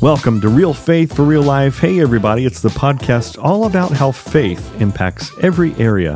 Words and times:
Welcome 0.00 0.40
to 0.42 0.48
Real 0.48 0.72
Faith 0.72 1.16
for 1.16 1.24
Real 1.24 1.42
Life. 1.42 1.80
Hey, 1.80 2.00
everybody, 2.00 2.44
it's 2.46 2.60
the 2.60 2.68
podcast 2.68 3.36
all 3.42 3.64
about 3.64 3.90
how 3.90 4.12
faith 4.12 4.80
impacts 4.80 5.32
every 5.42 5.74
area 5.74 6.12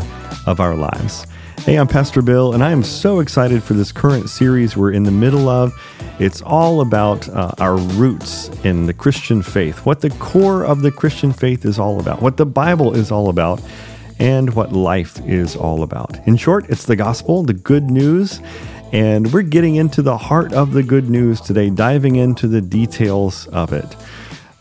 of 0.46 0.60
our 0.60 0.76
lives. 0.76 1.26
Hey, 1.58 1.80
I'm 1.80 1.88
Pastor 1.88 2.22
Bill, 2.22 2.54
and 2.54 2.62
I 2.62 2.70
am 2.70 2.84
so 2.84 3.18
excited 3.18 3.60
for 3.64 3.74
this 3.74 3.90
current 3.90 4.30
series 4.30 4.76
we're 4.76 4.92
in 4.92 5.02
the 5.02 5.10
middle 5.10 5.48
of. 5.48 5.72
It's 6.20 6.42
all 6.42 6.80
about 6.80 7.28
uh, 7.28 7.50
our 7.58 7.76
roots 7.76 8.48
in 8.64 8.86
the 8.86 8.94
Christian 8.94 9.42
faith, 9.42 9.84
what 9.84 10.00
the 10.00 10.10
core 10.10 10.64
of 10.64 10.82
the 10.82 10.92
Christian 10.92 11.32
faith 11.32 11.64
is 11.64 11.76
all 11.76 11.98
about, 11.98 12.22
what 12.22 12.36
the 12.36 12.46
Bible 12.46 12.94
is 12.94 13.10
all 13.10 13.28
about, 13.28 13.60
and 14.20 14.54
what 14.54 14.72
life 14.72 15.18
is 15.26 15.56
all 15.56 15.82
about. 15.82 16.24
In 16.28 16.36
short, 16.36 16.70
it's 16.70 16.84
the 16.84 16.94
gospel, 16.94 17.42
the 17.42 17.54
good 17.54 17.90
news. 17.90 18.40
And 18.92 19.32
we're 19.32 19.42
getting 19.42 19.74
into 19.76 20.02
the 20.02 20.18
heart 20.18 20.52
of 20.52 20.72
the 20.72 20.82
good 20.82 21.08
news 21.08 21.40
today, 21.40 21.70
diving 21.70 22.16
into 22.16 22.46
the 22.46 22.60
details 22.60 23.46
of 23.48 23.72
it. 23.72 23.96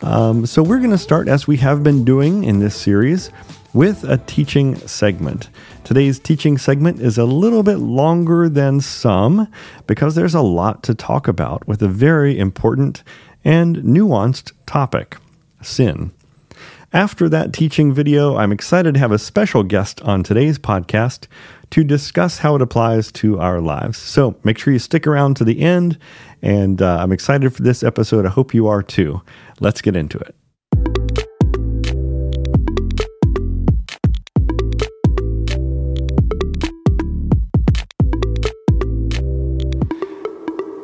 Um, 0.01 0.45
so, 0.45 0.63
we're 0.63 0.79
going 0.79 0.91
to 0.91 0.97
start, 0.97 1.27
as 1.27 1.45
we 1.45 1.57
have 1.57 1.83
been 1.83 2.03
doing 2.03 2.43
in 2.43 2.59
this 2.59 2.75
series, 2.75 3.29
with 3.73 4.03
a 4.03 4.17
teaching 4.17 4.75
segment. 4.87 5.49
Today's 5.83 6.19
teaching 6.19 6.57
segment 6.57 7.01
is 7.01 7.17
a 7.17 7.25
little 7.25 7.63
bit 7.63 7.77
longer 7.77 8.49
than 8.49 8.81
some 8.81 9.51
because 9.87 10.15
there's 10.15 10.33
a 10.33 10.41
lot 10.41 10.83
to 10.83 10.95
talk 10.95 11.27
about 11.27 11.67
with 11.67 11.81
a 11.81 11.87
very 11.87 12.37
important 12.39 13.03
and 13.43 13.77
nuanced 13.77 14.53
topic 14.65 15.17
sin. 15.61 16.11
After 16.93 17.29
that 17.29 17.53
teaching 17.53 17.93
video, 17.93 18.35
I'm 18.35 18.51
excited 18.51 18.95
to 18.95 18.99
have 18.99 19.11
a 19.11 19.19
special 19.19 19.63
guest 19.63 20.01
on 20.01 20.23
today's 20.23 20.59
podcast 20.59 21.27
to 21.71 21.85
discuss 21.85 22.39
how 22.39 22.55
it 22.55 22.61
applies 22.61 23.13
to 23.13 23.39
our 23.39 23.61
lives. 23.61 23.97
So 23.97 24.37
make 24.43 24.57
sure 24.57 24.73
you 24.73 24.79
stick 24.79 25.07
around 25.07 25.37
to 25.37 25.45
the 25.45 25.61
end, 25.61 25.97
and 26.41 26.81
uh, 26.81 26.97
I'm 26.99 27.13
excited 27.13 27.55
for 27.55 27.61
this 27.61 27.81
episode. 27.81 28.25
I 28.25 28.29
hope 28.29 28.53
you 28.53 28.67
are 28.67 28.83
too. 28.83 29.21
Let's 29.61 29.81
get 29.81 29.95
into 29.95 30.19
it. 30.19 30.35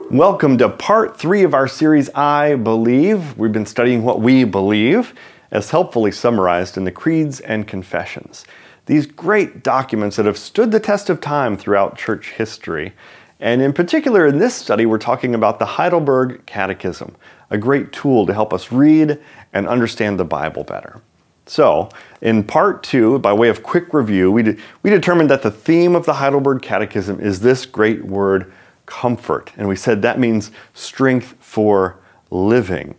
Welcome 0.09 0.57
to 0.59 0.69
part 0.69 1.19
three 1.19 1.43
of 1.43 1.53
our 1.53 1.67
series, 1.67 2.09
I 2.15 2.55
Believe. 2.55 3.37
We've 3.37 3.51
been 3.51 3.65
studying 3.65 4.03
what 4.03 4.21
we 4.21 4.45
believe, 4.45 5.13
as 5.51 5.69
helpfully 5.69 6.13
summarized 6.13 6.77
in 6.77 6.85
the 6.85 6.93
creeds 6.93 7.41
and 7.41 7.67
confessions. 7.67 8.45
These 8.87 9.05
great 9.05 9.63
documents 9.63 10.15
that 10.15 10.25
have 10.25 10.37
stood 10.37 10.71
the 10.71 10.79
test 10.79 11.09
of 11.09 11.21
time 11.21 11.57
throughout 11.57 11.97
church 11.97 12.31
history. 12.31 12.93
And 13.39 13.61
in 13.61 13.73
particular, 13.73 14.25
in 14.25 14.39
this 14.39 14.55
study, 14.55 14.85
we're 14.85 14.97
talking 14.97 15.35
about 15.35 15.59
the 15.59 15.65
Heidelberg 15.65 16.45
Catechism, 16.45 17.15
a 17.49 17.57
great 17.57 17.91
tool 17.91 18.25
to 18.25 18.33
help 18.33 18.53
us 18.53 18.71
read 18.71 19.19
and 19.53 19.67
understand 19.67 20.17
the 20.17 20.25
Bible 20.25 20.63
better. 20.63 21.01
So, 21.45 21.89
in 22.21 22.43
part 22.43 22.81
two, 22.81 23.19
by 23.19 23.33
way 23.33 23.49
of 23.49 23.61
quick 23.61 23.93
review, 23.93 24.31
we, 24.31 24.43
de- 24.43 24.57
we 24.83 24.89
determined 24.89 25.29
that 25.29 25.43
the 25.43 25.51
theme 25.51 25.93
of 25.93 26.05
the 26.05 26.13
Heidelberg 26.13 26.61
Catechism 26.61 27.19
is 27.19 27.41
this 27.41 27.65
great 27.65 28.03
word 28.05 28.51
comfort. 28.85 29.51
And 29.57 29.67
we 29.67 29.75
said 29.75 30.01
that 30.01 30.17
means 30.17 30.51
strength 30.73 31.35
for 31.39 31.99
living. 32.31 32.95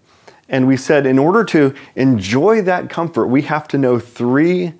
And 0.51 0.67
we 0.67 0.77
said 0.77 1.07
in 1.07 1.19
order 1.19 1.45
to 1.45 1.75
enjoy 1.97 2.63
that 2.63 2.91
comfort, 2.91 3.27
we 3.27 3.43
have 3.43 3.69
to 3.69 3.79
know 3.79 3.99
three 3.99 4.75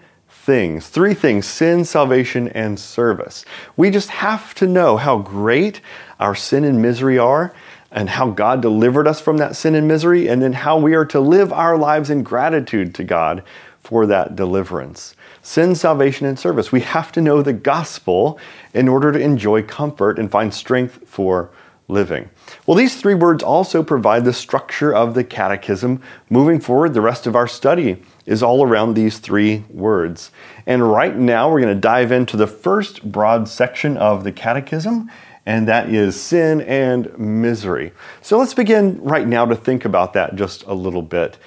things 0.49 0.89
three 0.89 1.13
things 1.13 1.47
sin, 1.47 1.85
salvation, 1.85 2.49
and 2.49 2.81
service. 2.81 3.45
We 3.77 3.91
just 3.91 4.09
have 4.09 4.55
to 4.55 4.67
know 4.67 4.97
how 4.97 5.19
great 5.19 5.83
our 6.19 6.35
sin 6.35 6.65
and 6.65 6.81
misery 6.81 7.19
are. 7.19 7.55
And 7.91 8.11
how 8.11 8.29
God 8.29 8.61
delivered 8.61 9.09
us 9.09 9.19
from 9.19 9.39
that 9.39 9.57
sin 9.57 9.75
and 9.75 9.89
misery, 9.89 10.29
and 10.29 10.43
then 10.43 10.53
how 10.53 10.77
we 10.77 10.95
are 10.95 11.07
to 11.07 11.21
live 11.21 11.55
our 11.55 11.79
lives 11.79 12.11
in 12.11 12.23
gratitude 12.23 12.95
to 12.97 13.03
God 13.03 13.43
for 13.83 14.05
that 14.05 14.37
deliverance 14.37 15.15
sin, 15.41 15.75
salvation, 15.75 16.27
and 16.27 16.39
service. 16.39 16.71
We 16.71 16.83
have 16.83 17.11
to 17.13 17.23
know 17.23 17.41
the 17.41 17.55
gospel 17.55 18.39
in 18.75 18.89
order 18.89 19.11
to 19.11 19.19
enjoy 19.19 19.63
comfort 19.63 20.19
and 20.19 20.31
find 20.31 20.53
strength 20.53 21.09
for 21.09 21.51
living. 21.89 22.29
Well, 22.67 22.77
these 22.77 23.01
three 23.01 23.15
words 23.15 23.43
also 23.43 23.83
provide 23.83 24.27
the 24.27 24.35
structure 24.35 24.95
of 24.95 25.15
the 25.15 25.25
catechism. 25.25 26.03
Moving 26.29 26.61
forward, 26.61 26.93
the 26.93 27.01
rest 27.01 27.27
of 27.27 27.35
our 27.35 27.49
study 27.49 28.03
is 28.29 28.43
all 28.43 28.63
around 28.63 28.93
these 28.93 29.19
three 29.19 29.65
words. 29.71 30.31
And 30.67 30.89
right 30.89 31.17
now, 31.17 31.51
we're 31.51 31.63
going 31.63 31.75
to 31.75 31.81
dive 31.81 32.13
into 32.13 32.37
the 32.37 32.47
first 32.47 33.11
broad 33.11 33.49
section 33.49 33.97
of 33.97 34.23
the 34.23 34.33
catechism, 34.33 35.11
and 35.47 35.67
that 35.67 35.89
is 35.89 36.21
sin 36.21 36.61
and 36.61 37.19
misery. 37.19 37.91
So 38.21 38.39
let's 38.39 38.53
begin 38.53 39.03
right 39.03 39.27
now 39.27 39.47
to 39.47 39.57
think 39.57 39.87
about 39.87 40.13
that 40.13 40.37
just 40.37 40.63
a 40.65 40.75
little 40.75 41.01
bit. 41.01 41.39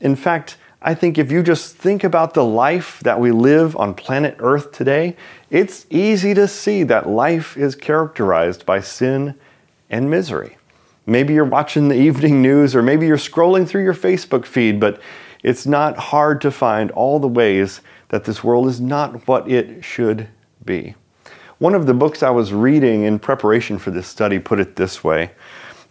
In 0.00 0.16
fact, 0.16 0.56
I 0.82 0.92
think 0.92 1.18
if 1.18 1.30
you 1.30 1.40
just 1.40 1.76
think 1.76 2.02
about 2.02 2.34
the 2.34 2.44
life 2.44 2.98
that 3.04 3.20
we 3.20 3.30
live 3.30 3.76
on 3.76 3.94
planet 3.94 4.34
Earth 4.40 4.72
today, 4.72 5.16
it's 5.50 5.86
easy 5.88 6.34
to 6.34 6.48
see 6.48 6.82
that 6.82 7.08
life 7.08 7.56
is 7.56 7.76
characterized 7.76 8.66
by 8.66 8.80
sin 8.80 9.36
and 9.88 10.10
misery. 10.10 10.58
Maybe 11.06 11.32
you're 11.32 11.44
watching 11.44 11.88
the 11.88 11.94
evening 11.94 12.42
news 12.42 12.74
or 12.74 12.82
maybe 12.82 13.06
you're 13.06 13.18
scrolling 13.18 13.68
through 13.68 13.84
your 13.84 13.94
Facebook 13.94 14.46
feed, 14.46 14.80
but 14.80 15.00
it's 15.44 15.66
not 15.66 15.96
hard 15.96 16.40
to 16.40 16.50
find 16.50 16.90
all 16.90 17.20
the 17.20 17.28
ways 17.28 17.80
that 18.08 18.24
this 18.24 18.42
world 18.42 18.66
is 18.66 18.80
not 18.80 19.28
what 19.28 19.48
it 19.48 19.84
should 19.84 20.28
be. 20.64 20.96
One 21.58 21.74
of 21.74 21.86
the 21.86 21.94
books 21.94 22.22
I 22.22 22.30
was 22.30 22.52
reading 22.52 23.04
in 23.04 23.20
preparation 23.20 23.78
for 23.78 23.92
this 23.92 24.08
study 24.08 24.40
put 24.40 24.58
it 24.58 24.74
this 24.74 25.04
way 25.04 25.30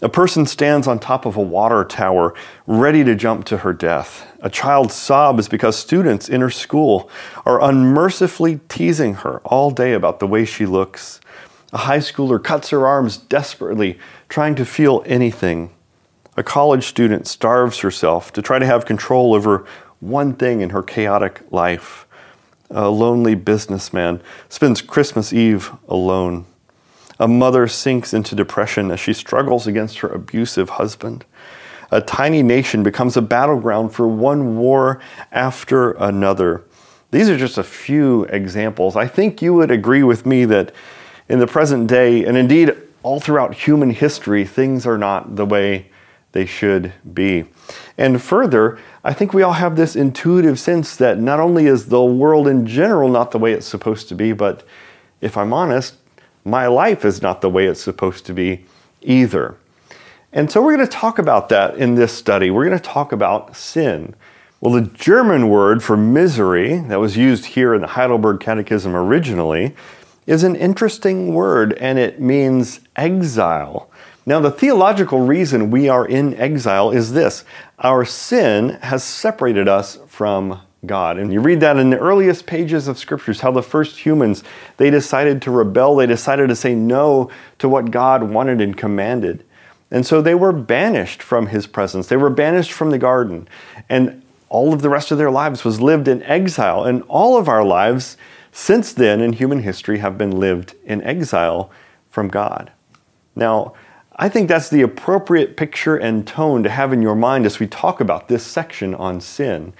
a 0.03 0.09
person 0.09 0.45
stands 0.45 0.85
on 0.85 0.99
top 0.99 1.25
of 1.25 1.37
a 1.37 1.41
water 1.41 1.85
tower, 1.85 2.33
ready 2.67 3.05
to 3.05 3.15
jump 3.15 3.45
to 3.45 3.59
her 3.59 3.71
death. 3.71 4.27
A 4.41 4.49
child 4.49 4.91
sobs 4.91 5.47
because 5.47 5.77
students 5.77 6.27
in 6.27 6.41
her 6.41 6.49
school 6.49 7.09
are 7.45 7.63
unmercifully 7.63 8.59
teasing 8.67 9.13
her 9.13 9.39
all 9.45 9.71
day 9.71 9.93
about 9.93 10.19
the 10.19 10.27
way 10.27 10.43
she 10.43 10.65
looks. 10.65 11.21
A 11.71 11.77
high 11.77 11.99
schooler 11.99 12.43
cuts 12.43 12.69
her 12.71 12.85
arms 12.85 13.15
desperately, 13.15 13.97
trying 14.27 14.55
to 14.55 14.65
feel 14.65 15.03
anything. 15.05 15.73
A 16.35 16.43
college 16.43 16.87
student 16.87 17.27
starves 17.27 17.79
herself 17.79 18.33
to 18.33 18.41
try 18.41 18.57
to 18.57 18.65
have 18.65 18.85
control 18.85 19.35
over 19.35 19.65
one 19.99 20.33
thing 20.33 20.61
in 20.61 20.71
her 20.71 20.81
chaotic 20.81 21.41
life. 21.51 22.07
A 22.71 22.89
lonely 22.89 23.35
businessman 23.35 24.21
spends 24.49 24.81
Christmas 24.81 25.31
Eve 25.31 25.71
alone. 25.87 26.45
A 27.19 27.27
mother 27.27 27.67
sinks 27.67 28.13
into 28.13 28.33
depression 28.33 28.89
as 28.89 28.99
she 28.99 29.13
struggles 29.13 29.67
against 29.67 29.99
her 29.99 30.07
abusive 30.07 30.69
husband. 30.71 31.23
A 31.91 32.01
tiny 32.01 32.41
nation 32.41 32.81
becomes 32.81 33.15
a 33.15 33.21
battleground 33.21 33.93
for 33.93 34.07
one 34.07 34.57
war 34.57 34.99
after 35.31 35.91
another. 35.91 36.63
These 37.11 37.29
are 37.29 37.37
just 37.37 37.59
a 37.59 37.63
few 37.63 38.23
examples. 38.23 38.95
I 38.95 39.05
think 39.05 39.43
you 39.43 39.53
would 39.53 39.69
agree 39.69 40.01
with 40.01 40.25
me 40.25 40.45
that 40.45 40.73
in 41.29 41.37
the 41.37 41.45
present 41.45 41.87
day, 41.87 42.25
and 42.25 42.35
indeed 42.35 42.73
all 43.03 43.19
throughout 43.19 43.53
human 43.53 43.91
history, 43.91 44.45
things 44.45 44.87
are 44.87 44.97
not 44.97 45.35
the 45.35 45.45
way 45.45 45.91
they 46.33 46.45
should 46.45 46.93
be. 47.13 47.45
And 47.97 48.21
further, 48.21 48.77
I 49.03 49.13
think 49.13 49.33
we 49.33 49.43
all 49.43 49.53
have 49.53 49.75
this 49.75 49.95
intuitive 49.95 50.59
sense 50.59 50.95
that 50.97 51.19
not 51.19 51.39
only 51.39 51.67
is 51.67 51.87
the 51.87 52.03
world 52.03 52.47
in 52.47 52.67
general 52.67 53.09
not 53.09 53.31
the 53.31 53.39
way 53.39 53.53
it's 53.53 53.67
supposed 53.67 54.09
to 54.09 54.15
be, 54.15 54.33
but 54.33 54.63
if 55.21 55.37
I'm 55.37 55.53
honest, 55.53 55.95
my 56.43 56.67
life 56.67 57.05
is 57.05 57.21
not 57.21 57.41
the 57.41 57.49
way 57.49 57.67
it's 57.67 57.81
supposed 57.81 58.25
to 58.25 58.33
be 58.33 58.65
either. 59.01 59.55
And 60.33 60.51
so 60.51 60.61
we're 60.61 60.75
going 60.75 60.87
to 60.87 60.91
talk 60.91 61.19
about 61.19 61.49
that 61.49 61.77
in 61.77 61.95
this 61.95 62.11
study. 62.11 62.49
We're 62.49 62.65
going 62.65 62.77
to 62.77 62.83
talk 62.83 63.11
about 63.11 63.55
sin. 63.55 64.15
Well, 64.59 64.73
the 64.73 64.81
German 64.81 65.49
word 65.49 65.83
for 65.83 65.95
misery 65.95 66.79
that 66.79 66.99
was 66.99 67.15
used 67.15 67.45
here 67.45 67.73
in 67.75 67.81
the 67.81 67.87
Heidelberg 67.87 68.39
Catechism 68.39 68.95
originally 68.95 69.75
is 70.25 70.43
an 70.43 70.55
interesting 70.55 71.33
word 71.33 71.73
and 71.73 71.99
it 71.99 72.19
means 72.19 72.79
exile. 72.95 73.89
Now, 74.25 74.39
the 74.39 74.51
theological 74.51 75.19
reason 75.19 75.69
we 75.69 75.89
are 75.89 76.05
in 76.05 76.33
exile 76.35 76.91
is 76.91 77.11
this 77.11 77.43
our 77.79 78.05
sin 78.05 78.69
has 78.81 79.03
separated 79.03 79.67
us 79.67 79.99
from 80.07 80.61
God. 80.85 81.17
And 81.17 81.31
you 81.31 81.41
read 81.41 81.59
that 81.61 81.77
in 81.77 81.89
the 81.89 81.99
earliest 81.99 82.45
pages 82.45 82.87
of 82.87 82.97
scriptures 82.97 83.41
how 83.41 83.51
the 83.51 83.63
first 83.63 83.99
humans 83.99 84.43
they 84.77 84.89
decided 84.89 85.41
to 85.41 85.51
rebel, 85.51 85.95
they 85.95 86.05
decided 86.05 86.49
to 86.49 86.55
say 86.55 86.75
no 86.75 87.29
to 87.59 87.69
what 87.69 87.91
God 87.91 88.23
wanted 88.23 88.61
and 88.61 88.77
commanded. 88.77 89.45
And 89.91 90.05
so 90.05 90.21
they 90.21 90.35
were 90.35 90.51
banished 90.51 91.21
from 91.21 91.47
his 91.47 91.67
presence. 91.67 92.07
They 92.07 92.17
were 92.17 92.29
banished 92.29 92.71
from 92.71 92.89
the 92.89 92.97
garden. 92.97 93.47
And 93.89 94.23
all 94.49 94.73
of 94.73 94.81
the 94.81 94.89
rest 94.89 95.11
of 95.11 95.17
their 95.17 95.31
lives 95.31 95.63
was 95.63 95.81
lived 95.81 96.07
in 96.07 96.23
exile. 96.23 96.83
And 96.83 97.03
all 97.03 97.37
of 97.37 97.47
our 97.47 97.63
lives 97.63 98.17
since 98.51 98.93
then 98.93 99.21
in 99.21 99.33
human 99.33 99.59
history 99.63 99.99
have 99.99 100.17
been 100.17 100.31
lived 100.31 100.75
in 100.85 101.01
exile 101.03 101.71
from 102.09 102.27
God. 102.27 102.71
Now, 103.35 103.73
I 104.15 104.29
think 104.29 104.47
that's 104.47 104.69
the 104.69 104.81
appropriate 104.81 105.57
picture 105.57 105.95
and 105.95 106.25
tone 106.27 106.63
to 106.63 106.69
have 106.69 106.93
in 106.93 107.01
your 107.01 107.15
mind 107.15 107.45
as 107.45 107.59
we 107.59 107.67
talk 107.67 107.99
about 107.99 108.27
this 108.27 108.45
section 108.45 108.93
on 108.95 109.21
sin 109.21 109.73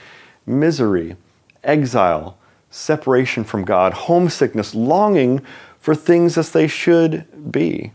misery, 0.46 1.16
exile, 1.64 2.38
separation 2.70 3.44
from 3.44 3.64
God, 3.64 3.94
homesickness, 3.94 4.76
longing 4.76 5.42
for 5.80 5.96
things 5.96 6.38
as 6.38 6.52
they 6.52 6.68
should 6.68 7.52
be. 7.52 7.94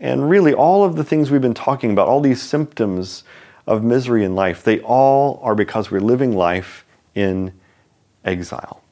And 0.00 0.28
really, 0.28 0.54
all 0.54 0.84
of 0.84 0.96
the 0.96 1.04
things 1.04 1.30
we've 1.30 1.40
been 1.40 1.54
talking 1.54 1.92
about, 1.92 2.08
all 2.08 2.20
these 2.20 2.42
symptoms 2.42 3.24
of 3.66 3.84
misery 3.84 4.24
in 4.24 4.34
life, 4.34 4.64
they 4.64 4.80
all 4.80 5.38
are 5.42 5.54
because 5.54 5.90
we're 5.90 6.00
living 6.00 6.34
life 6.34 6.84
in 7.14 7.52
exile. 8.24 8.82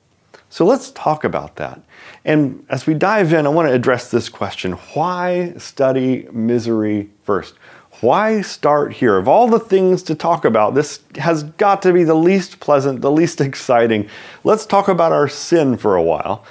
So 0.51 0.65
let's 0.65 0.91
talk 0.93 1.25
about 1.25 1.57
that. 1.57 1.81
And 2.27 2.67
as 2.69 2.89
we 2.89 2.95
dive 2.95 3.33
in, 3.33 3.47
I 3.47 3.51
want 3.51 3.69
to 3.69 3.73
address 3.73 4.11
this 4.11 4.29
question 4.29 4.73
why 4.73 5.55
study 5.59 6.29
misery 6.33 7.09
first? 7.23 7.55
Why 8.01 8.43
start 8.43 8.93
here? 8.93 9.17
Of 9.17 9.29
all 9.29 9.49
the 9.49 9.61
things 9.61 10.03
to 10.03 10.15
talk 10.17 10.45
about, 10.45 10.75
this 10.75 11.01
has 11.15 11.45
got 11.45 11.81
to 11.83 11.93
be 11.93 12.03
the 12.03 12.17
least 12.17 12.59
pleasant, 12.59 13.01
the 13.01 13.13
least 13.13 13.41
exciting. 13.51 14.09
Let's 14.43 14.67
talk 14.67 14.89
about 14.89 15.13
our 15.13 15.29
sin 15.29 15.77
for 15.77 15.95
a 15.95 16.03
while. 16.03 16.45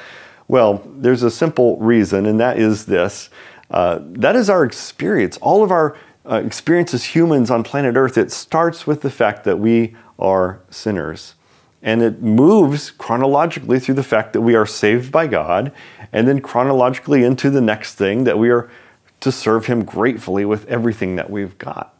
Well, 0.47 0.81
there's 0.95 1.23
a 1.23 1.31
simple 1.31 1.77
reason, 1.77 2.25
and 2.25 2.39
that 2.39 2.57
is 2.57 2.85
this 2.85 3.29
uh, 3.69 3.99
that 4.01 4.37
is 4.37 4.49
our 4.49 4.63
experience. 4.63 5.37
All 5.41 5.61
of 5.61 5.71
our 5.71 5.97
uh, 6.25 6.35
experience 6.35 6.93
as 6.93 7.03
humans 7.03 7.51
on 7.51 7.63
planet 7.63 7.97
Earth, 7.97 8.17
it 8.17 8.31
starts 8.31 8.87
with 8.87 9.01
the 9.01 9.09
fact 9.09 9.43
that 9.43 9.59
we 9.59 9.95
are 10.17 10.61
sinners. 10.69 11.34
And 11.85 12.01
it 12.01 12.21
moves 12.21 12.91
chronologically 12.91 13.79
through 13.79 13.95
the 13.95 14.03
fact 14.03 14.33
that 14.33 14.41
we 14.41 14.55
are 14.55 14.65
saved 14.65 15.11
by 15.11 15.27
God, 15.27 15.71
and 16.11 16.27
then 16.27 16.41
chronologically 16.41 17.23
into 17.23 17.49
the 17.49 17.61
next 17.61 17.93
thing 17.93 18.25
that 18.25 18.37
we 18.37 18.49
are 18.49 18.69
to 19.21 19.31
serve 19.31 19.67
Him 19.67 19.85
gratefully 19.85 20.43
with 20.43 20.67
everything 20.67 21.15
that 21.15 21.29
we've 21.29 21.57
got. 21.59 21.93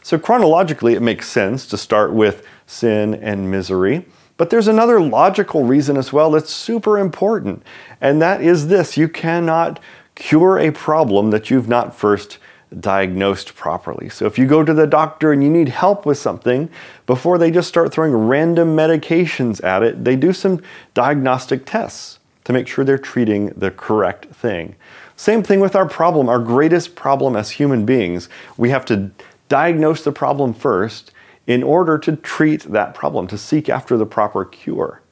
So, 0.00 0.18
chronologically, 0.18 0.94
it 0.94 1.02
makes 1.02 1.28
sense 1.28 1.66
to 1.66 1.76
start 1.76 2.12
with 2.12 2.46
sin 2.66 3.14
and 3.14 3.50
misery. 3.50 4.06
But 4.36 4.50
there's 4.50 4.68
another 4.68 5.00
logical 5.00 5.64
reason 5.64 5.96
as 5.96 6.12
well 6.12 6.30
that's 6.30 6.52
super 6.52 6.98
important, 6.98 7.62
and 8.00 8.22
that 8.22 8.40
is 8.40 8.68
this 8.68 8.96
you 8.96 9.08
cannot 9.08 9.80
cure 10.14 10.58
a 10.58 10.70
problem 10.70 11.30
that 11.30 11.50
you've 11.50 11.68
not 11.68 11.94
first 11.94 12.38
diagnosed 12.80 13.54
properly. 13.54 14.08
So 14.08 14.26
if 14.26 14.38
you 14.38 14.46
go 14.46 14.64
to 14.64 14.74
the 14.74 14.86
doctor 14.86 15.32
and 15.32 15.42
you 15.42 15.50
need 15.50 15.68
help 15.68 16.06
with 16.06 16.18
something, 16.18 16.70
before 17.06 17.38
they 17.38 17.50
just 17.50 17.68
start 17.68 17.92
throwing 17.92 18.12
random 18.12 18.76
medications 18.76 19.62
at 19.62 19.82
it, 19.82 20.04
they 20.04 20.16
do 20.16 20.32
some 20.32 20.60
diagnostic 20.94 21.66
tests 21.66 22.18
to 22.44 22.52
make 22.52 22.66
sure 22.66 22.84
they're 22.84 22.98
treating 22.98 23.46
the 23.50 23.70
correct 23.70 24.26
thing. 24.26 24.74
Same 25.16 25.42
thing 25.42 25.60
with 25.60 25.76
our 25.76 25.88
problem, 25.88 26.28
our 26.28 26.38
greatest 26.38 26.94
problem 26.96 27.36
as 27.36 27.52
human 27.52 27.84
beings. 27.84 28.28
We 28.56 28.70
have 28.70 28.84
to 28.86 29.10
diagnose 29.48 30.02
the 30.02 30.12
problem 30.12 30.54
first 30.54 31.12
in 31.46 31.62
order 31.62 31.98
to 31.98 32.16
treat 32.16 32.62
that 32.72 32.94
problem, 32.94 33.26
to 33.28 33.38
seek 33.38 33.68
after 33.68 33.96
the 33.96 34.06
proper 34.06 34.44
cure. 34.44 35.02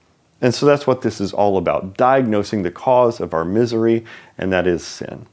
And 0.41 0.55
so 0.55 0.65
that's 0.65 0.87
what 0.87 1.03
this 1.03 1.21
is 1.21 1.33
all 1.33 1.59
about 1.59 1.97
diagnosing 1.97 2.63
the 2.63 2.71
cause 2.71 3.21
of 3.21 3.35
our 3.35 3.45
misery, 3.45 4.05
and 4.39 4.53
that 4.53 4.67
is 4.67 4.85
sin. 4.85 5.27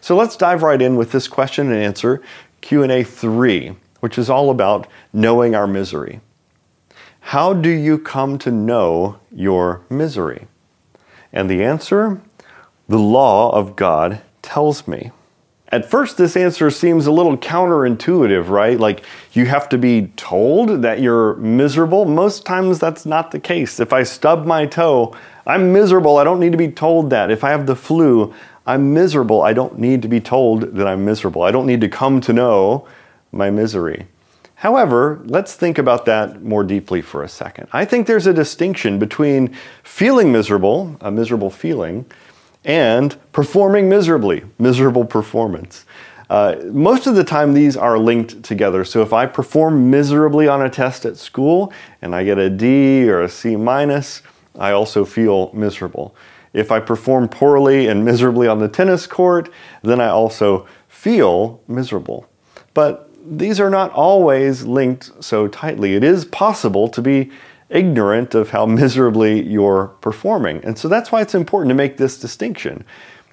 So 0.00 0.16
let's 0.16 0.36
dive 0.36 0.62
right 0.62 0.80
in 0.80 0.96
with 0.96 1.12
this 1.12 1.28
question 1.28 1.70
and 1.72 1.82
answer 1.82 2.22
Q&A 2.60 3.04
3, 3.04 3.76
which 4.00 4.18
is 4.18 4.30
all 4.30 4.50
about 4.50 4.86
knowing 5.12 5.54
our 5.54 5.66
misery. 5.66 6.20
How 7.20 7.52
do 7.52 7.70
you 7.70 7.98
come 7.98 8.38
to 8.38 8.50
know 8.50 9.20
your 9.30 9.82
misery? 9.88 10.46
And 11.32 11.48
the 11.48 11.62
answer, 11.62 12.20
the 12.88 12.98
law 12.98 13.50
of 13.54 13.76
God 13.76 14.20
tells 14.42 14.88
me. 14.88 15.12
At 15.72 15.88
first, 15.88 16.16
this 16.16 16.36
answer 16.36 16.68
seems 16.70 17.06
a 17.06 17.12
little 17.12 17.36
counterintuitive, 17.36 18.48
right? 18.48 18.78
Like 18.78 19.04
you 19.32 19.46
have 19.46 19.68
to 19.68 19.78
be 19.78 20.08
told 20.16 20.82
that 20.82 21.00
you're 21.00 21.36
miserable. 21.36 22.04
Most 22.06 22.44
times, 22.44 22.80
that's 22.80 23.06
not 23.06 23.30
the 23.30 23.38
case. 23.38 23.78
If 23.78 23.92
I 23.92 24.02
stub 24.02 24.46
my 24.46 24.66
toe, 24.66 25.14
I'm 25.46 25.72
miserable. 25.72 26.16
I 26.16 26.24
don't 26.24 26.40
need 26.40 26.52
to 26.52 26.58
be 26.58 26.72
told 26.72 27.10
that. 27.10 27.30
If 27.30 27.44
I 27.44 27.50
have 27.50 27.66
the 27.66 27.76
flu, 27.76 28.34
I'm 28.70 28.94
miserable. 28.94 29.42
I 29.42 29.52
don't 29.52 29.80
need 29.80 30.00
to 30.02 30.08
be 30.08 30.20
told 30.20 30.76
that 30.76 30.86
I'm 30.86 31.04
miserable. 31.04 31.42
I 31.42 31.50
don't 31.50 31.66
need 31.66 31.80
to 31.80 31.88
come 31.88 32.20
to 32.20 32.32
know 32.32 32.86
my 33.32 33.50
misery. 33.50 34.06
However, 34.54 35.20
let's 35.24 35.56
think 35.56 35.76
about 35.78 36.04
that 36.04 36.44
more 36.44 36.62
deeply 36.62 37.02
for 37.02 37.24
a 37.24 37.28
second. 37.28 37.66
I 37.72 37.84
think 37.84 38.06
there's 38.06 38.28
a 38.28 38.32
distinction 38.32 39.00
between 39.00 39.56
feeling 39.82 40.30
miserable, 40.30 40.96
a 41.00 41.10
miserable 41.10 41.50
feeling, 41.50 42.04
and 42.64 43.16
performing 43.32 43.88
miserably, 43.88 44.44
miserable 44.60 45.04
performance. 45.04 45.84
Uh, 46.28 46.54
most 46.66 47.08
of 47.08 47.16
the 47.16 47.24
time, 47.24 47.54
these 47.54 47.76
are 47.76 47.98
linked 47.98 48.40
together. 48.44 48.84
So 48.84 49.02
if 49.02 49.12
I 49.12 49.26
perform 49.26 49.90
miserably 49.90 50.46
on 50.46 50.62
a 50.62 50.70
test 50.70 51.04
at 51.04 51.16
school 51.16 51.72
and 52.02 52.14
I 52.14 52.22
get 52.22 52.38
a 52.38 52.48
D 52.48 53.10
or 53.10 53.22
a 53.22 53.28
C 53.28 53.56
minus, 53.56 54.22
I 54.56 54.70
also 54.70 55.04
feel 55.04 55.50
miserable. 55.52 56.14
If 56.52 56.70
I 56.72 56.80
perform 56.80 57.28
poorly 57.28 57.86
and 57.86 58.04
miserably 58.04 58.48
on 58.48 58.58
the 58.58 58.68
tennis 58.68 59.06
court, 59.06 59.50
then 59.82 60.00
I 60.00 60.08
also 60.08 60.66
feel 60.88 61.62
miserable. 61.68 62.26
But 62.74 63.08
these 63.24 63.60
are 63.60 63.70
not 63.70 63.92
always 63.92 64.64
linked 64.64 65.22
so 65.22 65.46
tightly. 65.46 65.94
It 65.94 66.02
is 66.02 66.24
possible 66.24 66.88
to 66.88 67.02
be 67.02 67.30
ignorant 67.68 68.34
of 68.34 68.50
how 68.50 68.66
miserably 68.66 69.42
you're 69.46 69.88
performing. 70.00 70.64
And 70.64 70.76
so 70.76 70.88
that's 70.88 71.12
why 71.12 71.22
it's 71.22 71.34
important 71.34 71.68
to 71.70 71.74
make 71.74 71.96
this 71.96 72.18
distinction. 72.18 72.84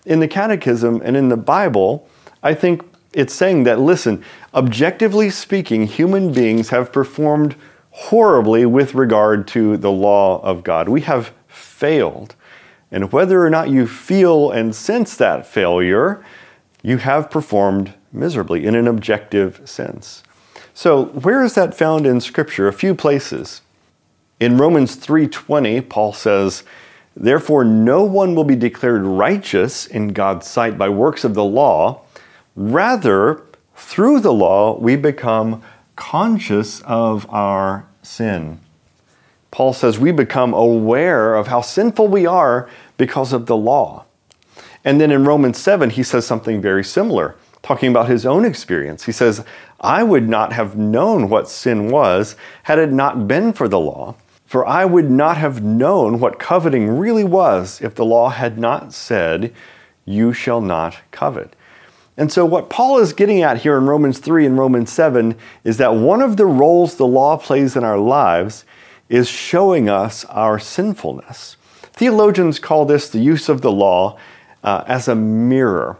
In 0.05 0.19
the 0.19 0.27
Catechism 0.27 1.01
and 1.03 1.17
in 1.17 1.29
the 1.29 1.37
Bible, 1.37 2.07
I 2.43 2.53
think 2.53 2.83
it's 3.13 3.33
saying 3.33 3.63
that, 3.63 3.79
listen, 3.79 4.23
objectively 4.53 5.29
speaking, 5.31 5.87
human 5.87 6.31
beings 6.31 6.69
have 6.69 6.91
performed 6.91 7.55
horribly 7.89 8.65
with 8.65 8.93
regard 8.93 9.47
to 9.47 9.75
the 9.77 9.91
law 9.91 10.39
of 10.43 10.63
God. 10.63 10.87
We 10.87 11.01
have 11.01 11.33
failed. 11.47 12.35
And 12.91 13.11
whether 13.11 13.45
or 13.45 13.49
not 13.49 13.69
you 13.69 13.87
feel 13.87 14.51
and 14.51 14.73
sense 14.73 15.15
that 15.17 15.45
failure, 15.45 16.23
you 16.81 16.97
have 16.97 17.29
performed 17.29 17.93
miserably 18.13 18.65
in 18.65 18.75
an 18.75 18.87
objective 18.87 19.61
sense. 19.65 20.23
So, 20.73 21.05
where 21.05 21.43
is 21.43 21.55
that 21.55 21.75
found 21.75 22.05
in 22.05 22.21
scripture? 22.21 22.67
A 22.67 22.73
few 22.73 22.95
places. 22.95 23.61
In 24.39 24.57
Romans 24.57 24.95
3:20, 24.95 25.81
Paul 25.81 26.13
says, 26.13 26.63
"Therefore 27.15 27.65
no 27.65 28.03
one 28.03 28.35
will 28.35 28.43
be 28.43 28.55
declared 28.55 29.03
righteous 29.03 29.87
in 29.87 30.09
God's 30.09 30.47
sight 30.47 30.77
by 30.77 30.89
works 30.89 31.23
of 31.23 31.33
the 31.33 31.43
law; 31.43 32.01
rather 32.55 33.41
through 33.75 34.19
the 34.19 34.33
law 34.33 34.77
we 34.79 34.95
become 34.95 35.61
conscious 35.95 36.81
of 36.81 37.25
our 37.31 37.85
sin." 38.03 38.59
Paul 39.51 39.73
says 39.73 39.99
we 39.99 40.11
become 40.11 40.53
aware 40.53 41.35
of 41.35 41.47
how 41.47 41.61
sinful 41.61 42.07
we 42.07 42.25
are 42.25 42.69
because 42.97 43.33
of 43.33 43.45
the 43.45 43.57
law. 43.57 44.05
And 44.83 45.01
then 45.01 45.11
in 45.11 45.25
Romans 45.25 45.57
7, 45.57 45.89
he 45.89 46.03
says 46.03 46.25
something 46.25 46.61
very 46.61 46.83
similar, 46.83 47.35
talking 47.61 47.89
about 47.89 48.09
his 48.09 48.25
own 48.25 48.45
experience. 48.45 49.03
He 49.03 49.11
says, 49.11 49.43
I 49.81 50.03
would 50.03 50.27
not 50.27 50.53
have 50.53 50.77
known 50.77 51.29
what 51.29 51.49
sin 51.49 51.89
was 51.89 52.35
had 52.63 52.79
it 52.79 52.91
not 52.91 53.27
been 53.27 53.53
for 53.53 53.67
the 53.67 53.79
law. 53.79 54.15
For 54.45 54.65
I 54.65 54.85
would 54.85 55.11
not 55.11 55.35
have 55.37 55.61
known 55.61 56.21
what 56.21 56.39
coveting 56.39 56.97
really 56.97 57.25
was 57.25 57.81
if 57.81 57.95
the 57.95 58.05
law 58.05 58.29
had 58.29 58.57
not 58.57 58.93
said, 58.93 59.53
You 60.05 60.31
shall 60.31 60.61
not 60.61 60.99
covet. 61.11 61.53
And 62.15 62.31
so, 62.31 62.45
what 62.45 62.69
Paul 62.69 62.97
is 62.97 63.11
getting 63.11 63.41
at 63.43 63.57
here 63.57 63.77
in 63.77 63.85
Romans 63.87 64.19
3 64.19 64.45
and 64.45 64.57
Romans 64.57 64.91
7 64.91 65.35
is 65.65 65.77
that 65.77 65.95
one 65.95 66.21
of 66.21 66.37
the 66.37 66.45
roles 66.45 66.95
the 66.95 67.05
law 67.05 67.37
plays 67.37 67.75
in 67.75 67.83
our 67.83 67.99
lives 67.99 68.63
is 69.09 69.27
showing 69.27 69.89
us 69.89 70.25
our 70.25 70.59
sinfulness. 70.59 71.57
Theologians 71.93 72.59
call 72.59 72.85
this 72.85 73.09
the 73.09 73.19
use 73.19 73.49
of 73.49 73.61
the 73.61 73.71
law 73.71 74.17
uh, 74.63 74.83
as 74.87 75.07
a 75.07 75.15
mirror. 75.15 75.97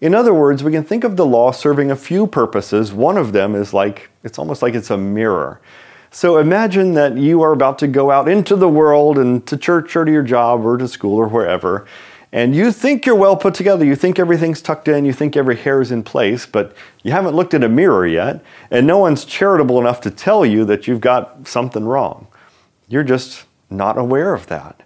In 0.00 0.14
other 0.14 0.34
words, 0.34 0.62
we 0.62 0.72
can 0.72 0.84
think 0.84 1.04
of 1.04 1.16
the 1.16 1.26
law 1.26 1.52
serving 1.52 1.90
a 1.90 1.96
few 1.96 2.26
purposes. 2.26 2.92
One 2.92 3.16
of 3.16 3.32
them 3.32 3.54
is 3.54 3.72
like, 3.72 4.10
it's 4.24 4.38
almost 4.38 4.62
like 4.62 4.74
it's 4.74 4.90
a 4.90 4.98
mirror. 4.98 5.60
So 6.10 6.38
imagine 6.38 6.94
that 6.94 7.16
you 7.16 7.42
are 7.42 7.52
about 7.52 7.78
to 7.80 7.86
go 7.86 8.10
out 8.10 8.28
into 8.28 8.56
the 8.56 8.68
world 8.68 9.18
and 9.18 9.46
to 9.46 9.56
church 9.56 9.96
or 9.96 10.04
to 10.04 10.12
your 10.12 10.22
job 10.22 10.64
or 10.64 10.76
to 10.76 10.88
school 10.88 11.16
or 11.16 11.28
wherever, 11.28 11.86
and 12.32 12.54
you 12.54 12.72
think 12.72 13.06
you're 13.06 13.14
well 13.14 13.36
put 13.36 13.54
together, 13.54 13.84
you 13.84 13.96
think 13.96 14.18
everything's 14.18 14.60
tucked 14.60 14.88
in, 14.88 15.04
you 15.04 15.12
think 15.12 15.36
every 15.36 15.56
hair 15.56 15.80
is 15.80 15.92
in 15.92 16.02
place, 16.02 16.44
but 16.44 16.74
you 17.02 17.12
haven't 17.12 17.34
looked 17.34 17.54
at 17.54 17.62
a 17.62 17.68
mirror 17.68 18.06
yet, 18.06 18.42
and 18.70 18.86
no 18.86 18.98
one's 18.98 19.24
charitable 19.24 19.78
enough 19.78 20.00
to 20.02 20.10
tell 20.10 20.44
you 20.44 20.64
that 20.64 20.86
you've 20.86 21.00
got 21.00 21.46
something 21.46 21.84
wrong. 21.84 22.26
You're 22.88 23.04
just 23.04 23.44
not 23.70 23.98
aware 23.98 24.34
of 24.34 24.46
that. 24.46 24.82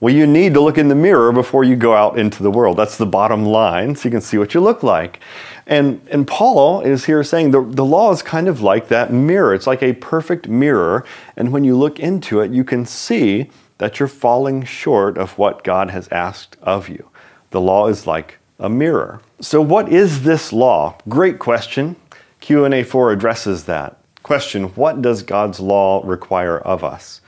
Well, 0.00 0.14
you 0.14 0.28
need 0.28 0.54
to 0.54 0.60
look 0.60 0.78
in 0.78 0.86
the 0.86 0.94
mirror 0.94 1.32
before 1.32 1.64
you 1.64 1.74
go 1.74 1.92
out 1.92 2.18
into 2.18 2.44
the 2.44 2.52
world. 2.52 2.76
That's 2.76 2.96
the 2.96 3.06
bottom 3.06 3.44
line, 3.44 3.96
so 3.96 4.04
you 4.04 4.12
can 4.12 4.20
see 4.20 4.38
what 4.38 4.54
you 4.54 4.60
look 4.60 4.84
like. 4.84 5.18
And, 5.66 6.06
and 6.10 6.24
Paul 6.24 6.82
is 6.82 7.06
here 7.06 7.24
saying 7.24 7.50
the, 7.50 7.62
the 7.62 7.84
law 7.84 8.12
is 8.12 8.22
kind 8.22 8.46
of 8.46 8.62
like 8.62 8.86
that 8.88 9.12
mirror. 9.12 9.54
It's 9.54 9.66
like 9.66 9.82
a 9.82 9.94
perfect 9.94 10.46
mirror. 10.46 11.04
And 11.36 11.52
when 11.52 11.64
you 11.64 11.76
look 11.76 11.98
into 11.98 12.40
it, 12.40 12.52
you 12.52 12.62
can 12.62 12.86
see 12.86 13.50
that 13.78 13.98
you're 13.98 14.08
falling 14.08 14.64
short 14.64 15.18
of 15.18 15.36
what 15.36 15.64
God 15.64 15.90
has 15.90 16.08
asked 16.08 16.56
of 16.62 16.88
you. 16.88 17.10
The 17.50 17.60
law 17.60 17.88
is 17.88 18.06
like 18.06 18.38
a 18.60 18.68
mirror. 18.68 19.20
So 19.40 19.60
what 19.60 19.92
is 19.92 20.22
this 20.22 20.52
law? 20.52 20.96
Great 21.08 21.40
question. 21.40 21.96
Q&A 22.40 22.84
4 22.84 23.12
addresses 23.12 23.64
that. 23.64 23.97
Question, 24.28 24.64
what 24.74 25.00
does 25.00 25.22
God's 25.22 25.58
law 25.58 26.02
require 26.04 26.58
of 26.58 26.84
us? 26.84 27.22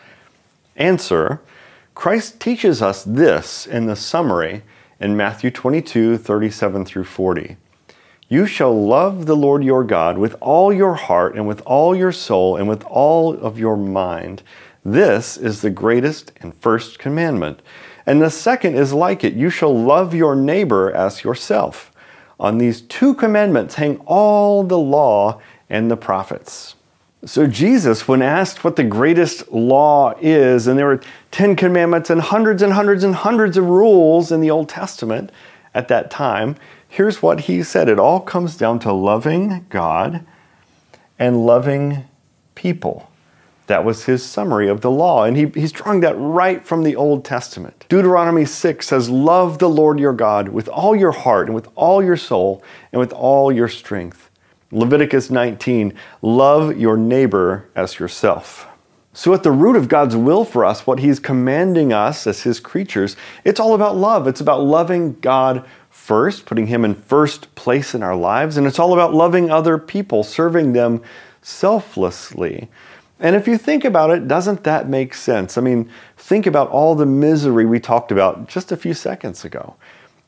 Answer, 0.76 1.40
Christ 1.94 2.38
teaches 2.38 2.82
us 2.82 3.04
this 3.04 3.66
in 3.66 3.86
the 3.86 3.96
summary 3.96 4.64
in 5.00 5.16
Matthew 5.16 5.50
22, 5.50 6.18
37 6.18 6.84
through 6.84 7.04
40. 7.04 7.56
You 8.28 8.44
shall 8.44 8.86
love 8.86 9.24
the 9.24 9.34
Lord 9.34 9.64
your 9.64 9.82
God 9.82 10.18
with 10.18 10.36
all 10.42 10.74
your 10.74 10.92
heart 10.92 11.36
and 11.36 11.48
with 11.48 11.62
all 11.62 11.96
your 11.96 12.12
soul 12.12 12.58
and 12.58 12.68
with 12.68 12.84
all 12.84 13.32
of 13.32 13.58
your 13.58 13.78
mind. 13.78 14.42
This 14.84 15.38
is 15.38 15.62
the 15.62 15.70
greatest 15.70 16.32
and 16.42 16.54
first 16.56 16.98
commandment. 16.98 17.62
And 18.04 18.20
the 18.20 18.28
second 18.28 18.74
is 18.74 18.92
like 18.92 19.24
it 19.24 19.32
you 19.32 19.48
shall 19.48 19.74
love 19.74 20.14
your 20.14 20.36
neighbor 20.36 20.92
as 20.92 21.24
yourself. 21.24 21.92
On 22.38 22.58
these 22.58 22.82
two 22.82 23.14
commandments 23.14 23.76
hang 23.76 23.96
all 24.04 24.62
the 24.62 24.78
law 24.78 25.40
and 25.70 25.90
the 25.90 25.96
prophets. 25.96 26.74
So, 27.26 27.46
Jesus, 27.46 28.08
when 28.08 28.22
asked 28.22 28.64
what 28.64 28.76
the 28.76 28.84
greatest 28.84 29.52
law 29.52 30.14
is, 30.22 30.66
and 30.66 30.78
there 30.78 30.86
were 30.86 31.02
10 31.32 31.54
commandments 31.54 32.08
and 32.08 32.18
hundreds 32.18 32.62
and 32.62 32.72
hundreds 32.72 33.04
and 33.04 33.14
hundreds 33.14 33.58
of 33.58 33.66
rules 33.66 34.32
in 34.32 34.40
the 34.40 34.50
Old 34.50 34.70
Testament 34.70 35.30
at 35.74 35.88
that 35.88 36.10
time, 36.10 36.56
here's 36.88 37.22
what 37.22 37.40
he 37.40 37.62
said 37.62 37.90
it 37.90 37.98
all 37.98 38.20
comes 38.20 38.56
down 38.56 38.78
to 38.80 38.92
loving 38.92 39.66
God 39.68 40.24
and 41.18 41.44
loving 41.44 42.04
people. 42.54 43.10
That 43.66 43.84
was 43.84 44.04
his 44.04 44.24
summary 44.24 44.68
of 44.68 44.80
the 44.80 44.90
law. 44.90 45.24
And 45.24 45.36
he, 45.36 45.46
he's 45.54 45.72
drawing 45.72 46.00
that 46.00 46.16
right 46.18 46.66
from 46.66 46.82
the 46.82 46.96
Old 46.96 47.24
Testament. 47.24 47.84
Deuteronomy 47.90 48.46
6 48.46 48.86
says, 48.86 49.10
Love 49.10 49.58
the 49.58 49.68
Lord 49.68 50.00
your 50.00 50.14
God 50.14 50.48
with 50.48 50.68
all 50.68 50.96
your 50.96 51.12
heart 51.12 51.46
and 51.46 51.54
with 51.54 51.68
all 51.76 52.02
your 52.02 52.16
soul 52.16 52.64
and 52.92 52.98
with 52.98 53.12
all 53.12 53.52
your 53.52 53.68
strength. 53.68 54.29
Leviticus 54.72 55.30
19, 55.30 55.94
love 56.22 56.78
your 56.78 56.96
neighbor 56.96 57.68
as 57.74 57.98
yourself. 57.98 58.68
So, 59.12 59.34
at 59.34 59.42
the 59.42 59.50
root 59.50 59.74
of 59.74 59.88
God's 59.88 60.14
will 60.14 60.44
for 60.44 60.64
us, 60.64 60.86
what 60.86 61.00
He's 61.00 61.18
commanding 61.18 61.92
us 61.92 62.28
as 62.28 62.42
His 62.42 62.60
creatures, 62.60 63.16
it's 63.44 63.58
all 63.58 63.74
about 63.74 63.96
love. 63.96 64.28
It's 64.28 64.40
about 64.40 64.62
loving 64.62 65.18
God 65.20 65.66
first, 65.90 66.46
putting 66.46 66.68
Him 66.68 66.84
in 66.84 66.94
first 66.94 67.52
place 67.56 67.92
in 67.92 68.04
our 68.04 68.14
lives, 68.14 68.56
and 68.56 68.68
it's 68.68 68.78
all 68.78 68.92
about 68.92 69.12
loving 69.12 69.50
other 69.50 69.76
people, 69.78 70.22
serving 70.22 70.72
them 70.72 71.02
selflessly. 71.42 72.68
And 73.18 73.34
if 73.34 73.48
you 73.48 73.58
think 73.58 73.84
about 73.84 74.10
it, 74.10 74.28
doesn't 74.28 74.62
that 74.62 74.88
make 74.88 75.14
sense? 75.14 75.58
I 75.58 75.60
mean, 75.60 75.90
think 76.16 76.46
about 76.46 76.70
all 76.70 76.94
the 76.94 77.04
misery 77.04 77.66
we 77.66 77.80
talked 77.80 78.12
about 78.12 78.48
just 78.48 78.70
a 78.70 78.76
few 78.76 78.94
seconds 78.94 79.44
ago, 79.44 79.74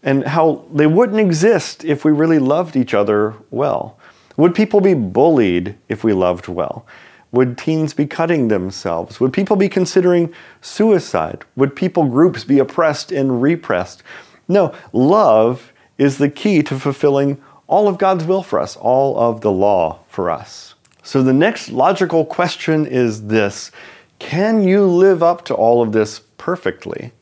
and 0.02 0.26
how 0.26 0.64
they 0.74 0.88
wouldn't 0.88 1.20
exist 1.20 1.84
if 1.84 2.04
we 2.04 2.10
really 2.10 2.40
loved 2.40 2.74
each 2.74 2.94
other 2.94 3.34
well. 3.52 3.96
Would 4.36 4.54
people 4.54 4.80
be 4.80 4.94
bullied 4.94 5.76
if 5.88 6.04
we 6.04 6.12
loved 6.12 6.48
well? 6.48 6.86
Would 7.32 7.56
teens 7.56 7.94
be 7.94 8.06
cutting 8.06 8.48
themselves? 8.48 9.18
Would 9.18 9.32
people 9.32 9.56
be 9.56 9.68
considering 9.68 10.32
suicide? 10.60 11.44
Would 11.56 11.74
people 11.74 12.04
groups 12.04 12.44
be 12.44 12.58
oppressed 12.58 13.10
and 13.10 13.40
repressed? 13.40 14.02
No, 14.48 14.74
love 14.92 15.72
is 15.96 16.18
the 16.18 16.28
key 16.28 16.62
to 16.64 16.78
fulfilling 16.78 17.42
all 17.66 17.88
of 17.88 17.96
God's 17.96 18.24
will 18.24 18.42
for 18.42 18.58
us, 18.58 18.76
all 18.76 19.18
of 19.18 19.40
the 19.40 19.50
law 19.50 20.00
for 20.08 20.30
us. 20.30 20.74
So 21.02 21.22
the 21.22 21.32
next 21.32 21.70
logical 21.70 22.24
question 22.24 22.86
is 22.86 23.28
this 23.28 23.72
Can 24.18 24.62
you 24.62 24.86
live 24.86 25.22
up 25.22 25.44
to 25.46 25.54
all 25.54 25.82
of 25.82 25.92
this 25.92 26.20
perfectly? 26.36 27.12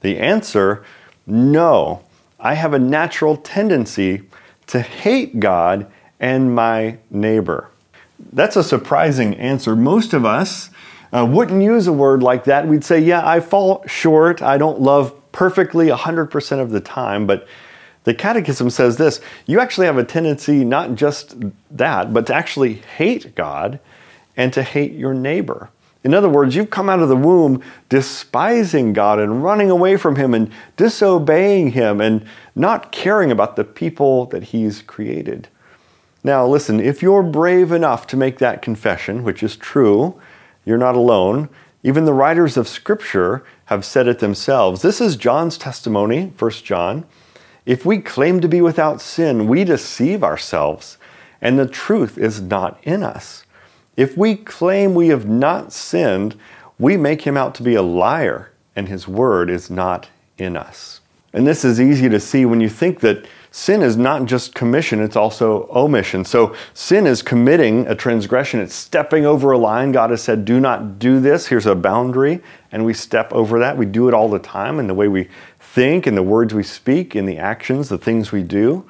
The 0.00 0.18
answer 0.18 0.84
no. 1.26 2.02
I 2.40 2.54
have 2.54 2.72
a 2.72 2.78
natural 2.78 3.36
tendency 3.36 4.22
to 4.66 4.80
hate 4.80 5.38
God 5.38 5.90
and 6.22 6.54
my 6.54 6.96
neighbor. 7.10 7.68
That's 8.32 8.56
a 8.56 8.62
surprising 8.62 9.34
answer. 9.34 9.76
Most 9.76 10.14
of 10.14 10.24
us 10.24 10.70
uh, 11.12 11.26
wouldn't 11.28 11.62
use 11.62 11.86
a 11.88 11.92
word 11.92 12.22
like 12.22 12.44
that. 12.44 12.66
We'd 12.66 12.84
say, 12.84 13.00
Yeah, 13.00 13.26
I 13.28 13.40
fall 13.40 13.84
short. 13.86 14.40
I 14.40 14.56
don't 14.56 14.80
love 14.80 15.12
perfectly 15.32 15.88
100% 15.88 16.60
of 16.60 16.70
the 16.70 16.80
time. 16.80 17.26
But 17.26 17.46
the 18.04 18.14
Catechism 18.14 18.70
says 18.70 18.96
this 18.96 19.20
you 19.46 19.60
actually 19.60 19.86
have 19.86 19.98
a 19.98 20.04
tendency, 20.04 20.64
not 20.64 20.94
just 20.94 21.34
that, 21.70 22.14
but 22.14 22.26
to 22.28 22.34
actually 22.34 22.74
hate 22.74 23.34
God 23.34 23.80
and 24.36 24.52
to 24.52 24.62
hate 24.62 24.92
your 24.92 25.12
neighbor. 25.12 25.68
In 26.04 26.14
other 26.14 26.28
words, 26.28 26.56
you've 26.56 26.70
come 26.70 26.88
out 26.88 27.00
of 27.00 27.08
the 27.08 27.16
womb 27.16 27.62
despising 27.88 28.92
God 28.92 29.20
and 29.20 29.44
running 29.44 29.70
away 29.70 29.96
from 29.96 30.16
Him 30.16 30.34
and 30.34 30.50
disobeying 30.76 31.72
Him 31.72 32.00
and 32.00 32.24
not 32.56 32.90
caring 32.90 33.30
about 33.30 33.54
the 33.56 33.64
people 33.64 34.26
that 34.26 34.44
He's 34.44 34.82
created. 34.82 35.48
Now, 36.24 36.46
listen, 36.46 36.78
if 36.78 37.02
you're 37.02 37.22
brave 37.22 37.72
enough 37.72 38.06
to 38.08 38.16
make 38.16 38.38
that 38.38 38.62
confession, 38.62 39.24
which 39.24 39.42
is 39.42 39.56
true, 39.56 40.20
you're 40.64 40.78
not 40.78 40.94
alone. 40.94 41.48
Even 41.82 42.04
the 42.04 42.12
writers 42.12 42.56
of 42.56 42.68
Scripture 42.68 43.44
have 43.66 43.84
said 43.84 44.06
it 44.06 44.20
themselves. 44.20 44.82
This 44.82 45.00
is 45.00 45.16
John's 45.16 45.58
testimony, 45.58 46.32
1 46.38 46.50
John. 46.50 47.04
If 47.66 47.84
we 47.84 47.98
claim 47.98 48.40
to 48.40 48.48
be 48.48 48.60
without 48.60 49.00
sin, 49.00 49.48
we 49.48 49.64
deceive 49.64 50.22
ourselves, 50.22 50.98
and 51.40 51.58
the 51.58 51.66
truth 51.66 52.18
is 52.18 52.40
not 52.40 52.78
in 52.84 53.02
us. 53.02 53.44
If 53.96 54.16
we 54.16 54.36
claim 54.36 54.94
we 54.94 55.08
have 55.08 55.28
not 55.28 55.72
sinned, 55.72 56.36
we 56.78 56.96
make 56.96 57.22
him 57.22 57.36
out 57.36 57.54
to 57.56 57.62
be 57.62 57.74
a 57.74 57.82
liar, 57.82 58.52
and 58.74 58.88
his 58.88 59.06
word 59.08 59.50
is 59.50 59.70
not 59.70 60.08
in 60.38 60.56
us. 60.56 61.00
And 61.32 61.46
this 61.46 61.64
is 61.64 61.80
easy 61.80 62.08
to 62.08 62.20
see 62.20 62.44
when 62.44 62.60
you 62.60 62.68
think 62.68 63.00
that 63.00 63.26
sin 63.52 63.82
is 63.82 63.96
not 63.96 64.24
just 64.24 64.54
commission, 64.54 65.00
it's 65.00 65.14
also 65.14 65.68
omission. 65.70 66.24
So 66.24 66.56
sin 66.74 67.06
is 67.06 67.22
committing 67.22 67.86
a 67.86 67.94
transgression, 67.94 68.58
it's 68.58 68.74
stepping 68.74 69.24
over 69.24 69.52
a 69.52 69.58
line. 69.58 69.92
God 69.92 70.10
has 70.10 70.22
said, 70.22 70.44
do 70.44 70.58
not 70.58 70.98
do 70.98 71.20
this. 71.20 71.46
Here's 71.46 71.66
a 71.66 71.74
boundary. 71.76 72.42
And 72.72 72.84
we 72.84 72.94
step 72.94 73.32
over 73.32 73.58
that. 73.60 73.76
We 73.76 73.86
do 73.86 74.08
it 74.08 74.14
all 74.14 74.28
the 74.28 74.38
time 74.38 74.80
in 74.80 74.86
the 74.86 74.94
way 74.94 75.06
we 75.06 75.28
think, 75.60 76.06
in 76.06 76.14
the 76.14 76.22
words 76.22 76.54
we 76.54 76.62
speak, 76.62 77.14
in 77.14 77.26
the 77.26 77.38
actions, 77.38 77.90
the 77.90 77.98
things 77.98 78.32
we 78.32 78.42
do. 78.42 78.88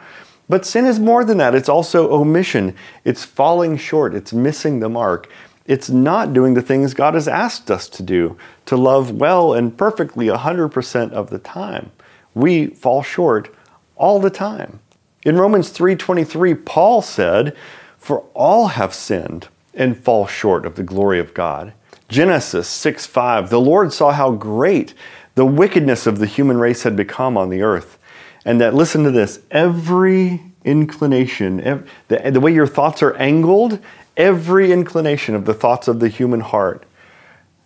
But 0.48 0.64
sin 0.64 0.86
is 0.86 1.00
more 1.00 1.24
than 1.24 1.38
that. 1.38 1.54
It's 1.54 1.68
also 1.68 2.12
omission. 2.12 2.76
It's 3.04 3.24
falling 3.24 3.76
short. 3.76 4.14
It's 4.14 4.32
missing 4.32 4.78
the 4.80 4.88
mark. 4.88 5.28
It's 5.66 5.90
not 5.90 6.32
doing 6.32 6.54
the 6.54 6.62
things 6.62 6.94
God 6.94 7.14
has 7.14 7.26
asked 7.26 7.70
us 7.70 7.88
to 7.88 8.02
do, 8.02 8.36
to 8.66 8.76
love 8.76 9.12
well 9.12 9.54
and 9.54 9.76
perfectly 9.76 10.26
100% 10.26 11.10
of 11.12 11.30
the 11.30 11.38
time. 11.38 11.90
We 12.34 12.68
fall 12.68 13.02
short 13.02 13.54
all 14.02 14.18
the 14.18 14.30
time. 14.30 14.80
In 15.22 15.36
Romans 15.36 15.70
3:23, 15.70 16.54
Paul 16.54 17.02
said, 17.02 17.54
"For 17.96 18.24
all 18.34 18.66
have 18.66 18.92
sinned 18.92 19.46
and 19.74 19.96
fall 19.96 20.26
short 20.26 20.66
of 20.66 20.74
the 20.74 20.82
glory 20.82 21.20
of 21.20 21.32
God." 21.32 21.72
Genesis 22.08 22.66
6:5, 22.66 23.48
the 23.48 23.60
Lord 23.60 23.92
saw 23.92 24.10
how 24.10 24.32
great 24.32 24.92
the 25.36 25.46
wickedness 25.46 26.06
of 26.08 26.18
the 26.18 26.26
human 26.26 26.58
race 26.58 26.82
had 26.82 26.96
become 26.96 27.38
on 27.38 27.48
the 27.48 27.62
earth, 27.62 27.96
and 28.44 28.60
that 28.60 28.74
listen 28.74 29.04
to 29.04 29.12
this, 29.12 29.38
every 29.52 30.42
inclination, 30.64 31.84
the, 32.08 32.30
the 32.30 32.40
way 32.40 32.52
your 32.52 32.66
thoughts 32.66 33.04
are 33.04 33.14
angled, 33.14 33.78
every 34.16 34.72
inclination 34.72 35.36
of 35.36 35.44
the 35.44 35.54
thoughts 35.54 35.86
of 35.86 36.00
the 36.00 36.08
human 36.08 36.40
heart, 36.40 36.84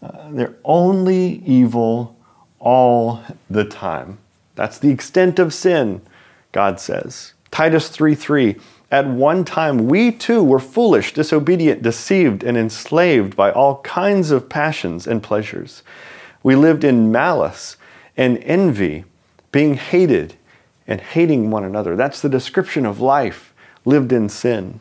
uh, 0.03 0.11
they're 0.31 0.55
only 0.65 1.43
evil 1.47 2.15
all 2.59 3.23
the 3.49 3.65
time. 3.65 4.19
That's 4.55 4.79
the 4.79 4.91
extent 4.91 5.39
of 5.39 5.55
sin. 5.55 6.03
God 6.57 6.81
says. 6.81 7.35
Titus 7.51 7.91
3 7.91 8.15
3 8.15 8.57
At 8.91 9.07
one 9.07 9.45
time 9.45 9.89
we 9.89 10.11
too 10.11 10.43
were 10.43 10.59
foolish, 10.59 11.13
disobedient, 11.13 11.83
deceived, 11.83 12.43
and 12.43 12.57
enslaved 12.57 13.37
by 13.37 13.53
all 13.53 13.83
kinds 13.83 14.31
of 14.31 14.49
passions 14.49 15.07
and 15.07 15.23
pleasures. 15.23 15.83
We 16.43 16.57
lived 16.57 16.83
in 16.83 17.13
malice 17.13 17.77
and 18.17 18.39
envy, 18.39 19.05
being 19.53 19.75
hated 19.75 20.37
and 20.87 20.99
hating 20.99 21.51
one 21.51 21.63
another. 21.63 21.95
That's 21.95 22.23
the 22.23 22.31
description 22.31 22.87
of 22.87 23.03
life 23.03 23.53
lived 23.85 24.11
in 24.11 24.31
sin. 24.31 24.81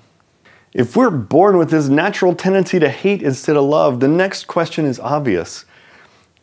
If 0.72 0.96
we're 0.96 1.10
born 1.10 1.58
with 1.58 1.72
this 1.72 1.90
natural 1.90 2.36
tendency 2.36 2.80
to 2.80 2.90
hate 2.90 3.22
instead 3.22 3.58
of 3.58 3.66
love, 3.66 4.00
the 4.00 4.08
next 4.08 4.48
question 4.48 4.86
is 4.86 4.98
obvious. 4.98 5.66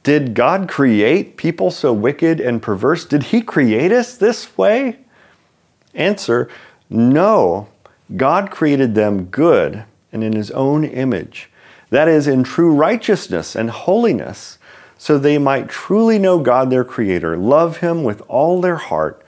Did 0.03 0.35
God 0.35 0.69
create 0.69 1.39
people 1.39 1.71
so 1.71 1.95
wicked 1.95 2.39
and 2.39 2.61
perverse? 2.61 3.07
Did 3.07 3.23
He 3.23 3.41
create 3.41 3.93
us 3.93 4.15
this 4.15 4.59
way? 4.59 4.99
Answer 5.95 6.49
No. 6.91 7.69
God 8.17 8.51
created 8.51 8.95
them 8.95 9.25
good 9.25 9.85
and 10.13 10.23
in 10.23 10.33
His 10.35 10.51
own 10.51 10.85
image. 10.85 11.51
That 11.91 12.09
is, 12.09 12.27
in 12.27 12.43
true 12.45 12.73
righteousness 12.75 13.55
and 13.55 13.71
holiness, 13.71 14.59
so 14.97 15.19
they 15.19 15.37
might 15.37 15.69
truly 15.69 16.19
know 16.19 16.39
God 16.39 16.71
their 16.71 16.85
Creator, 16.85 17.37
love 17.37 17.79
Him 17.79 18.05
with 18.05 18.23
all 18.29 18.61
their 18.61 18.77
heart, 18.77 19.25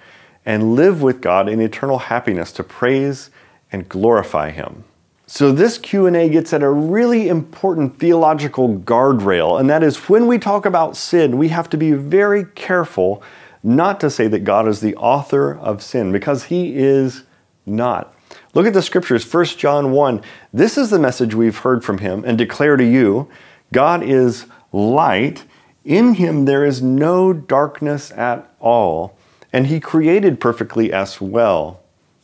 and 0.46 0.74
live 0.74 1.02
with 1.02 1.20
God 1.20 1.48
in 1.48 1.60
eternal 1.60 1.98
happiness 1.98 2.52
to 2.52 2.64
praise 2.64 3.30
and 3.72 3.88
glorify 3.88 4.50
Him. 4.50 4.84
So 5.26 5.52
this 5.52 5.78
Q&A 5.78 6.28
gets 6.28 6.52
at 6.52 6.62
a 6.62 6.70
really 6.70 7.28
important 7.28 7.98
theological 7.98 8.76
guardrail, 8.76 9.58
and 9.58 9.68
that 9.70 9.82
is 9.82 10.08
when 10.08 10.26
we 10.26 10.38
talk 10.38 10.66
about 10.66 10.96
sin, 10.96 11.38
we 11.38 11.48
have 11.48 11.68
to 11.70 11.76
be 11.76 11.92
very 11.92 12.44
careful 12.44 13.22
not 13.64 13.98
to 14.00 14.10
say 14.10 14.28
that 14.28 14.44
God 14.44 14.68
is 14.68 14.80
the 14.80 14.94
author 14.96 15.56
of 15.56 15.82
sin, 15.82 16.12
because 16.12 16.44
he 16.44 16.76
is 16.76 17.24
not. 17.64 18.14
Look 18.52 18.66
at 18.66 18.74
the 18.74 18.82
scriptures, 18.82 19.32
1 19.32 19.44
John 19.46 19.92
1. 19.92 20.22
This 20.52 20.76
is 20.76 20.90
the 20.90 20.98
message 20.98 21.34
we've 21.34 21.56
heard 21.56 21.82
from 21.82 21.98
him 21.98 22.22
and 22.24 22.36
declare 22.36 22.76
to 22.76 22.84
you 22.84 23.28
God 23.72 24.02
is 24.02 24.46
light. 24.72 25.44
In 25.84 26.14
him 26.14 26.44
there 26.44 26.64
is 26.64 26.82
no 26.82 27.32
darkness 27.32 28.12
at 28.12 28.48
all, 28.60 29.16
and 29.52 29.66
he 29.66 29.80
created 29.80 30.40
perfectly 30.40 30.92
as 30.92 31.20
well. 31.20 31.80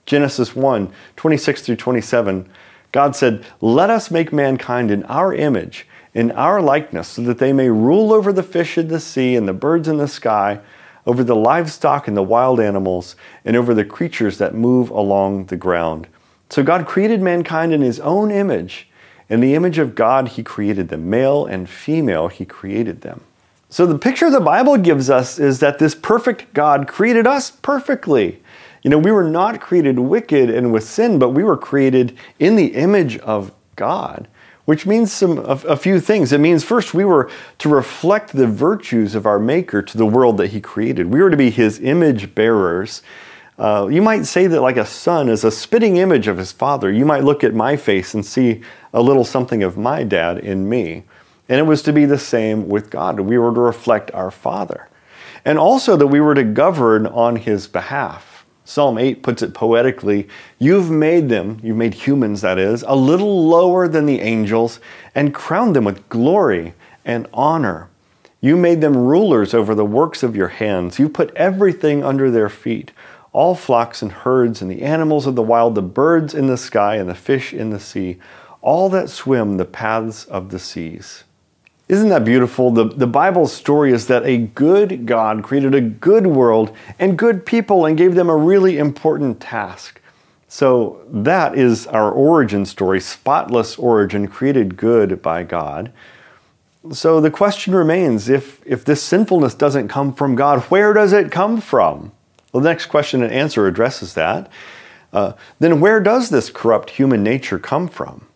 Genesis 0.07 0.55
1 0.55 0.93
26 1.17 1.63
through 1.63 1.77
27, 1.77 2.49
God 2.93 3.17
said, 3.17 3.45
Let 3.61 3.91
us 3.91 4.11
make 4.11 4.33
mankind 4.33 4.91
in 4.91 5.05
our 5.05 5.35
image, 5.35 5.87
in 6.15 6.33
our 6.33 6.61
likeness, 6.61 7.09
so 7.09 7.23
that 7.23 7.39
they 7.39 7.53
may 7.53 7.69
rule 7.69 8.13
over 8.13 8.33
the 8.33 8.43
fish 8.43 8.77
in 8.77 8.89
the 8.89 9.01
sea 9.01 9.37
and 9.37 9.47
the 9.47 9.53
birds 9.53 9.89
in 9.89 9.99
the 9.99 10.09
sky, 10.09 10.61
over 11.07 11.25
the 11.25 11.37
livestock 11.37 12.09
and 12.09 12.17
the 12.17 12.23
wild 12.23 12.61
animals, 12.61 13.17
and 13.45 13.57
over 13.57 13.75
the 13.75 13.85
creatures 13.85 14.39
that 14.39 14.55
move 14.55 14.91
along 14.91 15.47
the 15.47 15.57
ground. 15.57 16.07
So 16.51 16.63
God 16.63 16.87
created 16.87 17.23
mankind 17.23 17.73
in 17.73 17.81
his 17.81 18.01
own 18.01 18.31
image. 18.31 18.89
In 19.29 19.41
the 19.41 19.55
image 19.55 19.79
of 19.79 19.95
God, 19.95 20.29
he 20.29 20.43
created 20.43 20.89
them. 20.89 21.09
Male 21.09 21.47
and 21.47 21.71
female, 21.71 22.29
he 22.29 22.45
created 22.45 23.03
them. 23.03 23.23
So 23.69 23.87
the 23.87 23.99
picture 23.99 24.29
the 24.31 24.41
Bible 24.41 24.77
gives 24.77 25.09
us 25.09 25.39
is 25.39 25.61
that 25.61 25.79
this 25.79 25.95
perfect 25.95 26.53
God 26.53 26.89
created 26.89 27.27
us 27.27 27.53
perfectly. 27.53 28.43
You 28.83 28.91
know, 28.91 28.99
we 28.99 29.13
were 29.13 29.31
not 29.31 29.61
created 29.61 29.99
wicked 30.01 30.51
and 30.51 30.73
with 30.73 30.83
sin, 30.83 31.21
but 31.21 31.31
we 31.31 31.45
were 31.45 31.57
created 31.57 32.17
in 32.41 32.57
the 32.57 32.75
image 32.75 33.19
of 33.19 33.53
God, 33.77 34.27
which 34.71 34.87
means 34.87 35.13
some 35.13 35.39
a, 35.39 35.59
a, 35.67 35.77
few 35.77 35.99
things. 35.99 36.33
It 36.33 36.39
means 36.39 36.63
first 36.63 36.95
we 36.95 37.05
were 37.05 37.29
to 37.59 37.69
reflect 37.69 38.33
the 38.33 38.47
virtues 38.47 39.17
of 39.17 39.27
our 39.27 39.41
Maker 39.41 39.83
to 39.83 39.99
the 39.99 40.07
world 40.07 40.37
that 40.37 40.53
He 40.53 40.61
created. 40.61 41.13
We 41.13 41.21
were 41.21 41.29
to 41.29 41.37
be 41.37 41.51
His 41.51 41.81
image 41.81 42.37
bearers. 42.37 43.03
Uh, 43.59 43.89
you 43.91 44.01
might 44.01 44.27
say 44.27 44.47
that 44.47 44.61
like 44.61 44.77
a 44.77 44.87
son 44.87 45.29
is 45.29 45.43
a 45.43 45.51
spitting 45.51 45.97
image 45.97 46.29
of 46.29 46.39
his 46.39 46.53
father. 46.53 46.89
You 46.89 47.05
might 47.05 47.25
look 47.25 47.43
at 47.43 47.53
my 47.53 47.75
face 47.75 48.15
and 48.15 48.25
see 48.25 48.63
a 48.95 49.03
little 49.03 49.25
something 49.25 49.65
of 49.65 49.77
my 49.77 50.05
dad 50.05 50.39
in 50.39 50.69
me. 50.69 51.03
And 51.49 51.59
it 51.59 51.65
was 51.65 51.83
to 51.83 51.93
be 51.93 52.05
the 52.05 52.17
same 52.17 52.69
with 52.69 52.91
God. 52.91 53.19
We 53.19 53.39
were 53.39 53.53
to 53.53 53.61
reflect 53.61 54.13
our 54.13 54.31
Father. 54.31 54.89
And 55.45 55.59
also 55.59 55.97
that 55.97 56.07
we 56.07 56.21
were 56.21 56.37
to 56.37 56.45
govern 56.45 57.09
on 57.09 57.35
His 57.35 57.67
behalf. 57.67 58.30
Psalm 58.71 58.99
8 58.99 59.25
puts 59.25 59.43
it 59.43 59.53
poetically 59.53 60.29
You've 60.61 60.93
made 60.93 61.29
them, 61.29 61.59
you've 61.61 61.77
made 61.77 61.93
humans, 61.93 62.41
that 62.43 62.57
is, 62.57 62.85
a 62.87 62.95
little 62.95 63.49
lower 63.49 63.89
than 63.89 64.07
the 64.07 64.21
angels 64.21 64.79
and 65.13 65.35
crowned 65.35 65.75
them 65.75 65.83
with 65.83 66.09
glory 66.09 66.75
and 67.05 67.27
honor. 67.35 67.89
You 68.41 68.57
made 68.57 68.81
them 68.81 68.97
rulers 68.97 69.55
over 69.55 69.75
the 69.75 69.85
works 69.85 70.23
of 70.23 70.37
your 70.37 70.49
hands. 70.49 71.01
You 71.01 71.09
put 71.09 71.35
everything 71.35 72.05
under 72.05 72.31
their 72.31 72.49
feet 72.49 72.93
all 73.33 73.57
flocks 73.57 74.03
and 74.03 74.13
herds, 74.13 74.63
and 74.63 74.71
the 74.71 74.83
animals 74.83 75.27
of 75.27 75.35
the 75.35 75.43
wild, 75.43 75.75
the 75.75 75.83
birds 75.83 76.33
in 76.33 76.47
the 76.47 76.57
sky, 76.57 76.97
and 76.97 77.09
the 77.09 77.15
fish 77.15 77.53
in 77.53 77.71
the 77.71 77.81
sea, 77.81 78.19
all 78.61 78.89
that 78.89 79.09
swim 79.09 79.57
the 79.57 79.65
paths 79.65 80.25
of 80.25 80.51
the 80.51 80.59
seas. 80.59 81.25
Isn't 81.91 82.11
that 82.11 82.25
beautiful? 82.25 82.71
The, 82.71 82.85
the 82.85 83.09
Bible's 83.09 83.53
story 83.53 83.93
is 83.93 84.07
that 84.07 84.25
a 84.25 84.39
good 84.39 85.07
God 85.07 85.43
created 85.43 85.75
a 85.75 85.81
good 85.81 86.25
world 86.25 86.73
and 87.01 87.19
good 87.19 87.45
people 87.45 87.85
and 87.85 87.99
gave 87.99 88.15
them 88.15 88.31
a 88.31 88.37
really 88.37 88.79
important 88.79 89.41
task. 89.41 90.01
So 90.47 91.05
that 91.09 91.59
is 91.59 91.89
our 91.89 92.13
origin 92.13 92.65
story, 92.65 93.01
spotless 93.01 93.77
origin, 93.77 94.29
created 94.29 94.77
good 94.77 95.21
by 95.21 95.43
God. 95.43 95.91
So 96.93 97.21
the 97.21 97.29
question 97.29 97.75
remains 97.75 98.29
if, 98.29 98.61
if 98.65 98.85
this 98.85 99.03
sinfulness 99.03 99.55
doesn't 99.55 99.89
come 99.89 100.15
from 100.15 100.37
God, 100.37 100.61
where 100.67 100.93
does 100.93 101.13
it 101.13 101.33
come 101.33 101.61
from? 101.61 102.13
Well, 102.53 102.63
the 102.63 102.69
next 102.69 102.87
question 102.87 103.21
and 103.21 103.33
answer 103.33 103.67
addresses 103.67 104.15
that. 104.15 104.49
Uh, 105.13 105.33
then 105.59 105.81
where 105.81 105.99
does 105.99 106.31
this 106.31 106.51
corrupt 106.51 106.91
human 106.91 107.25
nature 107.25 107.59
come 107.59 107.89
from? 107.89 108.29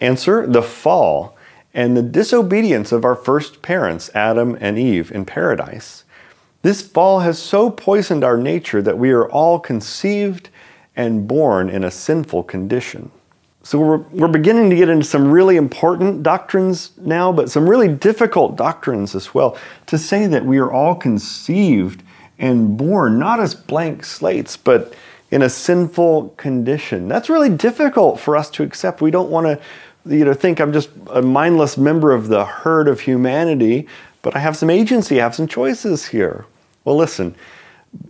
Answer 0.00 0.46
the 0.46 0.62
fall 0.62 1.36
and 1.72 1.96
the 1.96 2.02
disobedience 2.02 2.92
of 2.92 3.04
our 3.04 3.14
first 3.14 3.62
parents, 3.62 4.10
Adam 4.14 4.56
and 4.60 4.78
Eve, 4.78 5.12
in 5.12 5.24
paradise. 5.24 6.04
This 6.62 6.82
fall 6.82 7.20
has 7.20 7.38
so 7.38 7.70
poisoned 7.70 8.24
our 8.24 8.36
nature 8.36 8.82
that 8.82 8.98
we 8.98 9.10
are 9.12 9.28
all 9.30 9.58
conceived 9.58 10.50
and 10.96 11.26
born 11.26 11.70
in 11.70 11.84
a 11.84 11.90
sinful 11.90 12.44
condition. 12.44 13.10
So 13.62 13.78
we're, 13.78 13.98
we're 13.98 14.28
beginning 14.28 14.70
to 14.70 14.76
get 14.76 14.88
into 14.88 15.04
some 15.04 15.30
really 15.30 15.56
important 15.56 16.22
doctrines 16.22 16.92
now, 16.98 17.30
but 17.32 17.50
some 17.50 17.68
really 17.68 17.88
difficult 17.88 18.56
doctrines 18.56 19.14
as 19.14 19.34
well. 19.34 19.56
To 19.86 19.98
say 19.98 20.26
that 20.26 20.44
we 20.44 20.58
are 20.58 20.72
all 20.72 20.94
conceived 20.94 22.02
and 22.38 22.76
born 22.76 23.18
not 23.18 23.38
as 23.38 23.54
blank 23.54 24.04
slates, 24.04 24.56
but 24.56 24.94
in 25.30 25.42
a 25.42 25.50
sinful 25.50 26.30
condition. 26.30 27.06
That's 27.06 27.28
really 27.28 27.50
difficult 27.50 28.18
for 28.18 28.36
us 28.36 28.50
to 28.50 28.62
accept. 28.62 29.00
We 29.00 29.10
don't 29.10 29.30
want 29.30 29.46
to 29.46 29.60
you 30.06 30.24
know, 30.24 30.34
think 30.34 30.60
I'm 30.60 30.72
just 30.72 30.90
a 31.10 31.22
mindless 31.22 31.76
member 31.76 32.12
of 32.12 32.28
the 32.28 32.44
herd 32.44 32.88
of 32.88 33.00
humanity, 33.00 33.86
but 34.22 34.34
I 34.34 34.38
have 34.38 34.56
some 34.56 34.70
agency, 34.70 35.20
I 35.20 35.24
have 35.24 35.34
some 35.34 35.48
choices 35.48 36.06
here. 36.06 36.46
Well, 36.84 36.96
listen, 36.96 37.34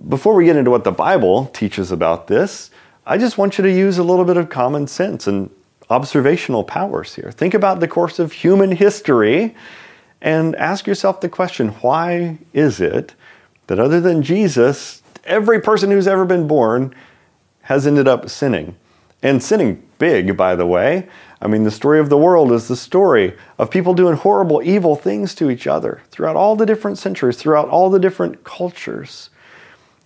before 0.09 0.35
we 0.35 0.45
get 0.45 0.57
into 0.57 0.71
what 0.71 0.85
the 0.85 0.93
Bible 0.93 1.47
teaches 1.47 1.91
about 1.91 2.27
this, 2.27 2.71
I 3.07 3.19
just 3.19 3.39
want 3.39 3.59
you 3.59 3.65
to 3.65 3.71
use 3.71 3.99
a 3.99 4.05
little 4.05 4.25
bit 4.25 4.37
of 4.37 4.49
common 4.49 4.87
sense 4.87 5.27
and 5.27 5.51
observational 5.89 6.63
powers 6.63 7.15
here. 7.15 7.33
Think 7.33 7.55
about 7.55 7.81
the 7.81 7.89
course 7.89 8.19
of 8.19 8.33
human 8.33 8.71
history 8.71 9.55
and 10.23 10.55
ask 10.57 10.87
yourself 10.87 11.21
the 11.21 11.29
question 11.29 11.69
why 11.81 12.39
is 12.53 12.81
it 12.81 13.15
that 13.67 13.81
other 13.81 14.01
than 14.01 14.23
Jesus, 14.23 15.03
every 15.25 15.61
person 15.61 15.91
who's 15.91 16.07
ever 16.07 16.25
been 16.25 16.47
born 16.47 16.95
has 17.63 17.87
ended 17.87 18.07
up 18.07 18.29
sinning? 18.29 18.77
And 19.23 19.43
sinning 19.43 19.87
big, 19.99 20.37
by 20.37 20.55
the 20.55 20.67
way. 20.67 21.09
I 21.43 21.47
mean, 21.47 21.65
the 21.65 21.71
story 21.71 21.99
of 22.01 22.11
the 22.11 22.19
world 22.19 22.53
is 22.53 22.69
the 22.69 22.77
story 22.77 23.35
of 23.59 23.71
people 23.71 23.95
doing 23.95 24.17
horrible, 24.17 24.63
evil 24.63 24.95
things 24.95 25.35
to 25.37 25.51
each 25.51 25.67
other 25.67 26.03
throughout 26.11 26.37
all 26.37 26.55
the 26.55 26.67
different 26.67 26.99
centuries, 26.99 27.37
throughout 27.37 27.69
all 27.69 27.89
the 27.89 27.99
different 27.99 28.45
cultures. 28.45 29.31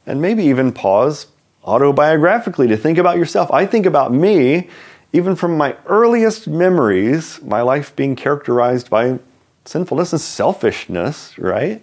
And 0.07 0.23
maybe 0.23 0.45
even 0.45 0.73
pause 0.73 1.27
autobiographically 1.65 2.69
to 2.69 2.77
think 2.77 2.99
about 2.99 3.17
yourself. 3.17 3.51
I 3.51 3.67
think 3.67 3.85
about 3.85 4.13
me, 4.13 4.69
even 5.13 5.35
from 5.35 5.57
my 5.57 5.77
earliest 5.87 6.47
memories, 6.47 7.43
my 7.43 7.63
life 7.63 7.97
being 7.97 8.15
characterized 8.15 8.89
by 8.89 9.19
sinfulness 9.65 10.13
and 10.13 10.21
selfishness, 10.21 11.37
right? 11.39 11.83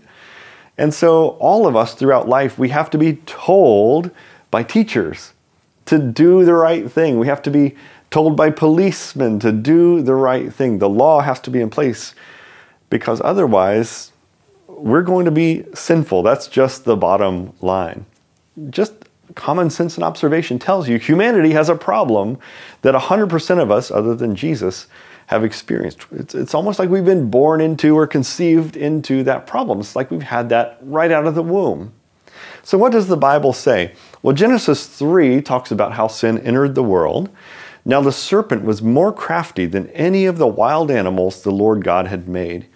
And 0.78 0.94
so, 0.94 1.30
all 1.40 1.68
of 1.68 1.76
us 1.76 1.94
throughout 1.94 2.30
life, 2.30 2.58
we 2.58 2.70
have 2.70 2.90
to 2.92 2.98
be 2.98 3.16
told 3.26 4.12
by 4.50 4.64
teachers 4.64 5.34
to 5.86 6.00
do 6.00 6.46
the 6.46 6.54
right 6.54 6.90
thing. 6.90 7.20
We 7.20 7.28
have 7.28 7.42
to 7.44 7.52
be 7.52 7.76
told 8.12 8.36
by 8.36 8.50
policemen 8.50 9.40
to 9.40 9.52
do 9.52 10.02
the 10.02 10.16
right 10.16 10.54
thing. 10.54 10.80
The 10.80 10.90
law 10.90 11.22
has 11.22 11.40
to 11.42 11.50
be 11.50 11.62
in 11.62 11.70
place 11.70 12.14
because 12.90 13.22
otherwise 13.22 14.12
we're 14.68 15.02
going 15.02 15.26
to 15.26 15.32
be 15.32 15.66
sinful. 15.74 16.22
That's 16.24 16.48
just 16.48 16.84
the 16.86 16.98
bottom 16.98 17.54
line. 17.62 18.06
Just 18.70 18.94
common 19.36 19.70
sense 19.70 19.96
and 19.96 20.04
observation 20.04 20.60
tells 20.60 20.90
you 20.90 20.98
humanity 20.98 21.52
has 21.52 21.70
a 21.70 21.76
problem 21.76 22.38
that 22.82 22.94
100% 22.94 23.62
of 23.62 23.72
us, 23.72 23.90
other 23.90 24.14
than 24.14 24.36
Jesus, 24.36 24.88
have 25.28 25.46
experienced. 25.46 26.06
It's, 26.12 26.36
it's 26.36 26.54
almost 26.54 26.78
like 26.78 26.90
we've 26.90 27.06
been 27.06 27.30
born 27.30 27.62
into 27.62 27.98
or 27.98 28.06
conceived 28.06 28.76
into 28.76 29.24
that 29.24 29.48
problem. 29.48 29.80
It's 29.80 29.96
like 29.96 30.12
we've 30.12 30.22
had 30.22 30.50
that 30.50 30.80
right 30.82 31.12
out 31.12 31.26
of 31.26 31.36
the 31.36 31.44
womb. 31.44 31.94
So, 32.64 32.78
what 32.78 32.92
does 32.92 33.08
the 33.08 33.18
Bible 33.18 33.54
say? 33.54 33.94
Well, 34.22 34.36
Genesis 34.36 34.86
3 34.86 35.42
talks 35.42 35.72
about 35.72 35.94
how 35.94 36.08
sin 36.08 36.38
entered 36.40 36.76
the 36.76 36.84
world. 36.84 37.30
Now 37.84 38.02
the 38.02 38.12
serpent 38.12 38.64
was 38.64 38.82
more 38.82 39.12
crafty 39.12 39.66
than 39.66 39.90
any 39.90 40.26
of 40.26 40.38
the 40.38 40.48
wild 40.48 40.92
animals 40.92 41.42
the 41.42 41.52
Lord 41.52 41.84
God 41.84 42.08
had 42.08 42.28
made. 42.28 42.68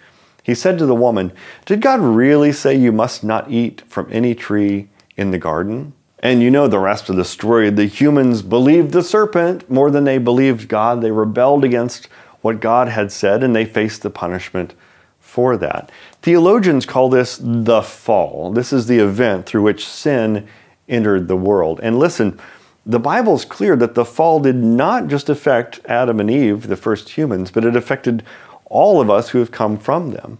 He 0.42 0.54
said 0.54 0.78
to 0.78 0.86
the 0.86 0.94
woman, 0.94 1.32
Did 1.64 1.80
God 1.80 2.00
really 2.00 2.52
say 2.52 2.74
you 2.74 2.92
must 2.92 3.24
not 3.24 3.50
eat 3.50 3.82
from 3.88 4.08
any 4.10 4.34
tree 4.34 4.88
in 5.16 5.30
the 5.30 5.38
garden? 5.38 5.92
And 6.20 6.42
you 6.42 6.50
know 6.50 6.66
the 6.66 6.78
rest 6.78 7.08
of 7.08 7.16
the 7.16 7.24
story. 7.24 7.70
The 7.70 7.86
humans 7.86 8.42
believed 8.42 8.92
the 8.92 9.02
serpent 9.02 9.70
more 9.70 9.90
than 9.90 10.04
they 10.04 10.18
believed 10.18 10.68
God. 10.68 11.02
They 11.02 11.10
rebelled 11.10 11.64
against 11.64 12.06
what 12.40 12.60
God 12.60 12.88
had 12.88 13.12
said 13.12 13.42
and 13.42 13.54
they 13.54 13.64
faced 13.64 14.02
the 14.02 14.10
punishment 14.10 14.74
for 15.20 15.56
that. 15.56 15.90
Theologians 16.22 16.86
call 16.86 17.10
this 17.10 17.38
the 17.42 17.82
fall. 17.82 18.52
This 18.52 18.72
is 18.72 18.86
the 18.86 18.98
event 18.98 19.46
through 19.46 19.62
which 19.62 19.86
sin 19.86 20.48
entered 20.88 21.28
the 21.28 21.36
world. 21.36 21.80
And 21.82 21.98
listen, 21.98 22.40
the 22.86 23.00
Bible 23.00 23.34
is 23.34 23.44
clear 23.44 23.74
that 23.76 23.94
the 23.94 24.04
fall 24.04 24.38
did 24.38 24.56
not 24.56 25.08
just 25.08 25.28
affect 25.28 25.80
Adam 25.86 26.20
and 26.20 26.30
Eve, 26.30 26.68
the 26.68 26.76
first 26.76 27.10
humans, 27.10 27.50
but 27.50 27.64
it 27.64 27.74
affected 27.74 28.22
all 28.66 29.00
of 29.00 29.10
us 29.10 29.30
who 29.30 29.40
have 29.40 29.50
come 29.50 29.76
from 29.76 30.12
them. 30.12 30.38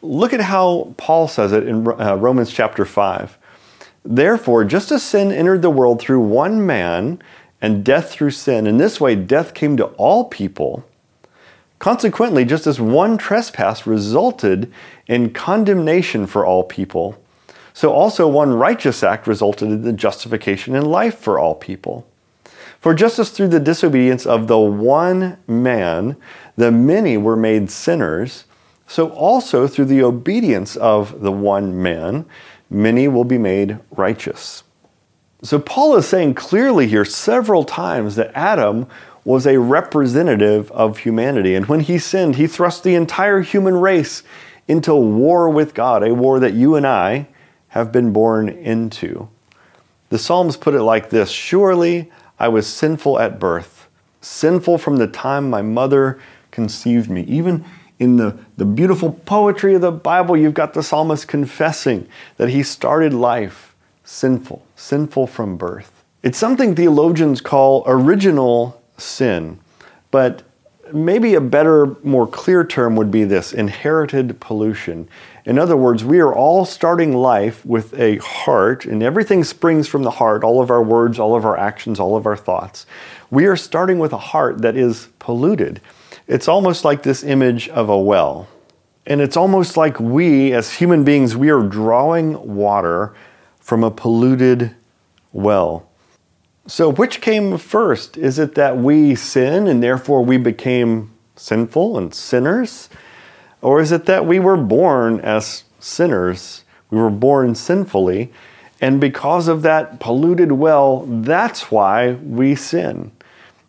Look 0.00 0.32
at 0.32 0.40
how 0.40 0.94
Paul 0.96 1.28
says 1.28 1.52
it 1.52 1.68
in 1.68 1.86
uh, 1.86 2.16
Romans 2.16 2.50
chapter 2.50 2.86
5. 2.86 3.36
Therefore, 4.04 4.64
just 4.64 4.90
as 4.90 5.02
sin 5.02 5.30
entered 5.30 5.60
the 5.60 5.70
world 5.70 6.00
through 6.00 6.20
one 6.20 6.64
man, 6.64 7.20
and 7.60 7.84
death 7.84 8.10
through 8.10 8.30
sin, 8.30 8.66
in 8.66 8.78
this 8.78 9.00
way 9.00 9.14
death 9.14 9.54
came 9.54 9.76
to 9.76 9.86
all 9.96 10.24
people. 10.24 10.84
Consequently, 11.78 12.44
just 12.44 12.66
as 12.66 12.80
one 12.80 13.18
trespass 13.18 13.86
resulted 13.86 14.72
in 15.06 15.32
condemnation 15.32 16.26
for 16.26 16.46
all 16.46 16.64
people, 16.64 17.18
so 17.76 17.92
also 17.92 18.26
one 18.26 18.54
righteous 18.54 19.02
act 19.02 19.26
resulted 19.26 19.68
in 19.68 19.82
the 19.82 19.92
justification 19.92 20.74
in 20.74 20.86
life 20.86 21.18
for 21.18 21.38
all 21.38 21.54
people. 21.54 22.06
For 22.80 22.94
just 22.94 23.18
as 23.18 23.28
through 23.28 23.48
the 23.48 23.60
disobedience 23.60 24.24
of 24.24 24.48
the 24.48 24.58
one 24.58 25.36
man 25.46 26.16
the 26.56 26.72
many 26.72 27.18
were 27.18 27.36
made 27.36 27.70
sinners, 27.70 28.46
so 28.86 29.10
also 29.10 29.66
through 29.66 29.84
the 29.84 30.02
obedience 30.02 30.76
of 30.76 31.20
the 31.20 31.30
one 31.30 31.82
man 31.82 32.24
many 32.70 33.08
will 33.08 33.24
be 33.24 33.36
made 33.36 33.78
righteous. 33.90 34.62
So 35.42 35.58
Paul 35.58 35.96
is 35.96 36.08
saying 36.08 36.32
clearly 36.32 36.86
here 36.86 37.04
several 37.04 37.62
times 37.62 38.16
that 38.16 38.34
Adam 38.34 38.86
was 39.22 39.46
a 39.46 39.60
representative 39.60 40.72
of 40.72 41.00
humanity. 41.00 41.54
And 41.54 41.66
when 41.66 41.80
he 41.80 41.98
sinned, 41.98 42.36
he 42.36 42.46
thrust 42.46 42.84
the 42.84 42.94
entire 42.94 43.42
human 43.42 43.76
race 43.76 44.22
into 44.66 44.94
war 44.94 45.50
with 45.50 45.74
God, 45.74 46.02
a 46.02 46.14
war 46.14 46.40
that 46.40 46.54
you 46.54 46.74
and 46.74 46.86
I 46.86 47.28
have 47.76 47.92
been 47.92 48.12
born 48.12 48.48
into. 48.48 49.28
The 50.08 50.18
Psalms 50.18 50.56
put 50.56 50.74
it 50.74 50.82
like 50.82 51.10
this 51.10 51.30
Surely 51.30 52.10
I 52.38 52.48
was 52.48 52.66
sinful 52.66 53.18
at 53.18 53.38
birth, 53.38 53.88
sinful 54.20 54.78
from 54.78 54.96
the 54.96 55.06
time 55.06 55.50
my 55.50 55.62
mother 55.62 56.18
conceived 56.50 57.10
me. 57.10 57.22
Even 57.22 57.64
in 57.98 58.16
the, 58.16 58.38
the 58.56 58.64
beautiful 58.64 59.12
poetry 59.12 59.74
of 59.74 59.80
the 59.80 59.92
Bible, 59.92 60.36
you've 60.36 60.54
got 60.54 60.74
the 60.74 60.82
psalmist 60.82 61.28
confessing 61.28 62.08
that 62.36 62.50
he 62.50 62.62
started 62.62 63.12
life 63.12 63.74
sinful, 64.04 64.64
sinful 64.76 65.26
from 65.26 65.56
birth. 65.56 66.04
It's 66.22 66.38
something 66.38 66.74
theologians 66.74 67.40
call 67.40 67.82
original 67.86 68.80
sin, 68.98 69.58
but 70.10 70.42
maybe 70.92 71.34
a 71.34 71.40
better, 71.40 71.96
more 72.02 72.26
clear 72.26 72.64
term 72.64 72.96
would 72.96 73.10
be 73.10 73.24
this 73.24 73.52
inherited 73.52 74.40
pollution. 74.40 75.08
In 75.46 75.60
other 75.60 75.76
words, 75.76 76.04
we 76.04 76.18
are 76.18 76.34
all 76.34 76.64
starting 76.64 77.14
life 77.14 77.64
with 77.64 77.94
a 77.94 78.16
heart, 78.16 78.84
and 78.84 79.00
everything 79.00 79.44
springs 79.44 79.86
from 79.86 80.02
the 80.02 80.10
heart 80.10 80.42
all 80.42 80.60
of 80.60 80.72
our 80.72 80.82
words, 80.82 81.20
all 81.20 81.36
of 81.36 81.44
our 81.44 81.56
actions, 81.56 82.00
all 82.00 82.16
of 82.16 82.26
our 82.26 82.36
thoughts. 82.36 82.84
We 83.30 83.46
are 83.46 83.56
starting 83.56 84.00
with 84.00 84.12
a 84.12 84.18
heart 84.18 84.62
that 84.62 84.76
is 84.76 85.08
polluted. 85.20 85.80
It's 86.26 86.48
almost 86.48 86.84
like 86.84 87.04
this 87.04 87.22
image 87.22 87.68
of 87.68 87.88
a 87.88 87.98
well. 87.98 88.48
And 89.06 89.20
it's 89.20 89.36
almost 89.36 89.76
like 89.76 90.00
we, 90.00 90.52
as 90.52 90.72
human 90.72 91.04
beings, 91.04 91.36
we 91.36 91.50
are 91.50 91.62
drawing 91.62 92.56
water 92.56 93.14
from 93.60 93.84
a 93.84 93.90
polluted 93.92 94.74
well. 95.32 95.88
So, 96.66 96.90
which 96.90 97.20
came 97.20 97.56
first? 97.56 98.16
Is 98.16 98.40
it 98.40 98.56
that 98.56 98.78
we 98.78 99.14
sin 99.14 99.68
and 99.68 99.80
therefore 99.80 100.24
we 100.24 100.38
became 100.38 101.12
sinful 101.36 101.98
and 101.98 102.12
sinners? 102.12 102.88
Or 103.66 103.80
is 103.80 103.90
it 103.90 104.04
that 104.04 104.24
we 104.24 104.38
were 104.38 104.56
born 104.56 105.18
as 105.22 105.64
sinners? 105.80 106.62
We 106.88 107.00
were 107.00 107.10
born 107.10 107.56
sinfully, 107.56 108.32
and 108.80 109.00
because 109.00 109.48
of 109.48 109.62
that 109.62 109.98
polluted 109.98 110.52
well, 110.52 111.04
that's 111.08 111.68
why 111.68 112.12
we 112.12 112.54
sin. 112.54 113.10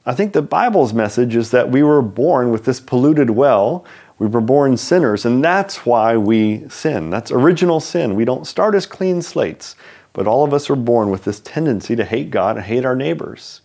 I 0.05 0.13
think 0.13 0.33
the 0.33 0.43
Bible's 0.43 0.93
message 0.93 1.35
is 1.35 1.49
that 1.49 1.71
we 1.71 1.81
were 1.81 2.03
born 2.03 2.51
with 2.51 2.65
this 2.65 2.79
polluted 2.79 3.31
well. 3.31 3.85
We 4.19 4.27
were 4.27 4.39
born 4.39 4.77
sinners, 4.77 5.25
and 5.25 5.43
that's 5.43 5.83
why 5.83 6.15
we 6.15 6.69
sin. 6.69 7.09
That's 7.09 7.31
original 7.31 7.79
sin. 7.79 8.13
We 8.13 8.23
don't 8.23 8.45
start 8.45 8.75
as 8.75 8.85
clean 8.85 9.23
slates. 9.23 9.75
But 10.13 10.27
all 10.27 10.43
of 10.43 10.53
us 10.53 10.69
are 10.69 10.75
born 10.75 11.09
with 11.09 11.23
this 11.23 11.39
tendency 11.39 11.95
to 11.95 12.05
hate 12.05 12.29
God 12.29 12.57
and 12.57 12.65
hate 12.67 12.85
our 12.85 12.95
neighbors. 12.95 13.61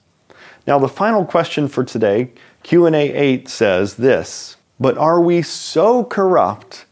Now, 0.66 0.78
the 0.78 0.88
final 0.88 1.26
question 1.26 1.68
for 1.68 1.84
today, 1.84 2.30
Q&A 2.62 3.12
8 3.12 3.50
says 3.50 3.96
this, 3.96 4.56
"But 4.82 4.98
are 4.98 5.20
we 5.20 5.42
so 5.42 6.02
corrupt 6.02 6.86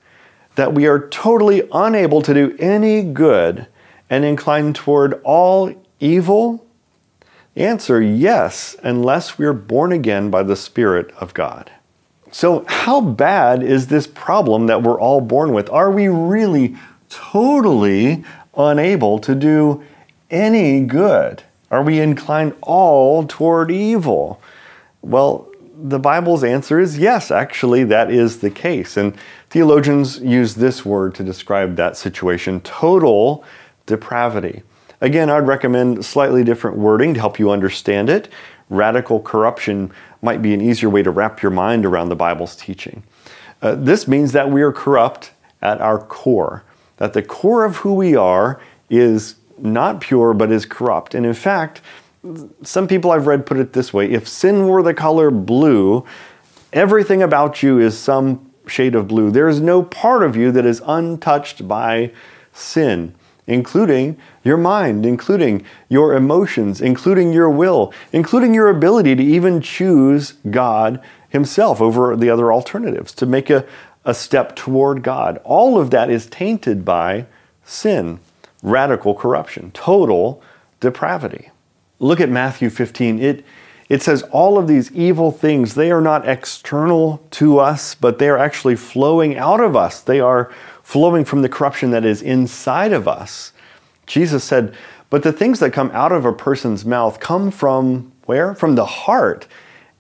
that 0.54 0.72
we 0.72 0.86
are 0.86 1.08
totally 1.08 1.68
unable 1.72 2.22
to 2.22 2.32
do 2.32 2.56
any 2.60 3.02
good 3.02 3.66
and 4.08 4.24
inclined 4.24 4.76
toward 4.76 5.20
all 5.24 5.72
evil?" 5.98 6.64
The 7.54 7.64
answer, 7.64 8.00
yes, 8.00 8.76
unless 8.84 9.36
we 9.36 9.44
are 9.44 9.52
born 9.52 9.90
again 9.90 10.30
by 10.30 10.44
the 10.44 10.54
Spirit 10.54 11.12
of 11.20 11.34
God. 11.34 11.72
So, 12.30 12.64
how 12.68 13.00
bad 13.00 13.64
is 13.64 13.88
this 13.88 14.06
problem 14.06 14.68
that 14.68 14.84
we're 14.84 15.00
all 15.00 15.20
born 15.20 15.52
with? 15.52 15.68
Are 15.70 15.90
we 15.90 16.06
really 16.06 16.76
totally 17.08 18.24
unable 18.56 19.18
to 19.18 19.34
do 19.34 19.82
any 20.30 20.80
good? 20.80 21.42
Are 21.72 21.82
we 21.82 21.98
inclined 21.98 22.54
all 22.62 23.24
toward 23.24 23.72
evil? 23.72 24.40
Well, 25.02 25.49
the 25.82 25.98
Bible's 25.98 26.44
answer 26.44 26.78
is 26.78 26.98
yes, 26.98 27.30
actually, 27.30 27.84
that 27.84 28.10
is 28.10 28.40
the 28.40 28.50
case. 28.50 28.96
And 28.96 29.16
theologians 29.48 30.18
use 30.20 30.54
this 30.54 30.84
word 30.84 31.14
to 31.16 31.24
describe 31.24 31.76
that 31.76 31.96
situation 31.96 32.60
total 32.60 33.44
depravity. 33.86 34.62
Again, 35.00 35.30
I'd 35.30 35.46
recommend 35.46 36.04
slightly 36.04 36.44
different 36.44 36.76
wording 36.76 37.14
to 37.14 37.20
help 37.20 37.38
you 37.38 37.50
understand 37.50 38.10
it. 38.10 38.28
Radical 38.68 39.20
corruption 39.20 39.92
might 40.22 40.42
be 40.42 40.52
an 40.52 40.60
easier 40.60 40.90
way 40.90 41.02
to 41.02 41.10
wrap 41.10 41.42
your 41.42 41.50
mind 41.50 41.86
around 41.86 42.10
the 42.10 42.16
Bible's 42.16 42.54
teaching. 42.54 43.02
Uh, 43.62 43.74
this 43.74 44.06
means 44.06 44.32
that 44.32 44.50
we 44.50 44.62
are 44.62 44.72
corrupt 44.72 45.32
at 45.62 45.80
our 45.80 45.98
core 45.98 46.62
that 47.00 47.14
the 47.14 47.22
core 47.22 47.64
of 47.64 47.78
who 47.78 47.94
we 47.94 48.14
are 48.14 48.60
is 48.88 49.34
not 49.58 50.00
pure 50.00 50.32
but 50.32 50.52
is 50.52 50.64
corrupt. 50.64 51.14
And 51.14 51.26
in 51.26 51.34
fact, 51.34 51.80
some 52.62 52.86
people 52.86 53.10
I've 53.10 53.26
read 53.26 53.46
put 53.46 53.58
it 53.58 53.72
this 53.72 53.92
way 53.92 54.10
if 54.10 54.28
sin 54.28 54.68
were 54.68 54.82
the 54.82 54.94
color 54.94 55.30
blue, 55.30 56.04
everything 56.72 57.22
about 57.22 57.62
you 57.62 57.78
is 57.78 57.98
some 57.98 58.50
shade 58.66 58.94
of 58.94 59.08
blue. 59.08 59.30
There 59.30 59.48
is 59.48 59.60
no 59.60 59.82
part 59.82 60.22
of 60.22 60.36
you 60.36 60.52
that 60.52 60.66
is 60.66 60.82
untouched 60.86 61.66
by 61.66 62.12
sin, 62.52 63.14
including 63.46 64.18
your 64.44 64.56
mind, 64.56 65.06
including 65.06 65.64
your 65.88 66.14
emotions, 66.14 66.80
including 66.80 67.32
your 67.32 67.50
will, 67.50 67.92
including 68.12 68.54
your 68.54 68.68
ability 68.68 69.16
to 69.16 69.22
even 69.22 69.60
choose 69.60 70.34
God 70.50 71.02
Himself 71.30 71.80
over 71.80 72.14
the 72.16 72.30
other 72.30 72.52
alternatives, 72.52 73.12
to 73.14 73.26
make 73.26 73.50
a, 73.50 73.66
a 74.04 74.14
step 74.14 74.54
toward 74.54 75.02
God. 75.02 75.38
All 75.42 75.78
of 75.78 75.90
that 75.90 76.10
is 76.10 76.26
tainted 76.26 76.84
by 76.84 77.26
sin, 77.64 78.20
radical 78.62 79.14
corruption, 79.14 79.70
total 79.72 80.42
depravity. 80.80 81.50
Look 82.00 82.20
at 82.20 82.30
Matthew 82.30 82.70
15. 82.70 83.20
It, 83.20 83.44
it 83.90 84.02
says 84.02 84.22
all 84.32 84.58
of 84.58 84.66
these 84.66 84.90
evil 84.92 85.30
things, 85.30 85.74
they 85.74 85.90
are 85.92 86.00
not 86.00 86.26
external 86.26 87.24
to 87.32 87.58
us, 87.58 87.94
but 87.94 88.18
they 88.18 88.28
are 88.28 88.38
actually 88.38 88.76
flowing 88.76 89.36
out 89.36 89.60
of 89.60 89.76
us. 89.76 90.00
They 90.00 90.18
are 90.18 90.50
flowing 90.82 91.24
from 91.24 91.42
the 91.42 91.48
corruption 91.48 91.90
that 91.90 92.04
is 92.04 92.22
inside 92.22 92.92
of 92.92 93.06
us. 93.06 93.52
Jesus 94.06 94.42
said, 94.42 94.74
But 95.10 95.22
the 95.22 95.32
things 95.32 95.60
that 95.60 95.72
come 95.72 95.90
out 95.92 96.10
of 96.10 96.24
a 96.24 96.32
person's 96.32 96.84
mouth 96.84 97.20
come 97.20 97.50
from 97.50 98.12
where? 98.24 98.54
From 98.54 98.76
the 98.76 98.86
heart, 98.86 99.46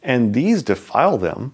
and 0.02 0.32
these 0.32 0.62
defile 0.62 1.18
them. 1.18 1.52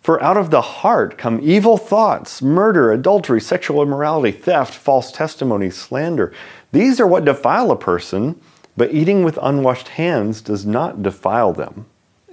For 0.00 0.22
out 0.22 0.36
of 0.36 0.50
the 0.50 0.60
heart 0.60 1.18
come 1.18 1.38
evil 1.42 1.76
thoughts, 1.76 2.42
murder, 2.42 2.90
adultery, 2.92 3.40
sexual 3.40 3.82
immorality, 3.82 4.32
theft, 4.32 4.74
false 4.74 5.12
testimony, 5.12 5.70
slander. 5.70 6.32
These 6.72 6.98
are 6.98 7.06
what 7.06 7.24
defile 7.24 7.70
a 7.70 7.76
person, 7.76 8.40
but 8.76 8.92
eating 8.92 9.22
with 9.22 9.38
unwashed 9.42 9.88
hands 9.88 10.40
does 10.40 10.64
not 10.64 11.02
defile 11.02 11.52
them. 11.52 11.86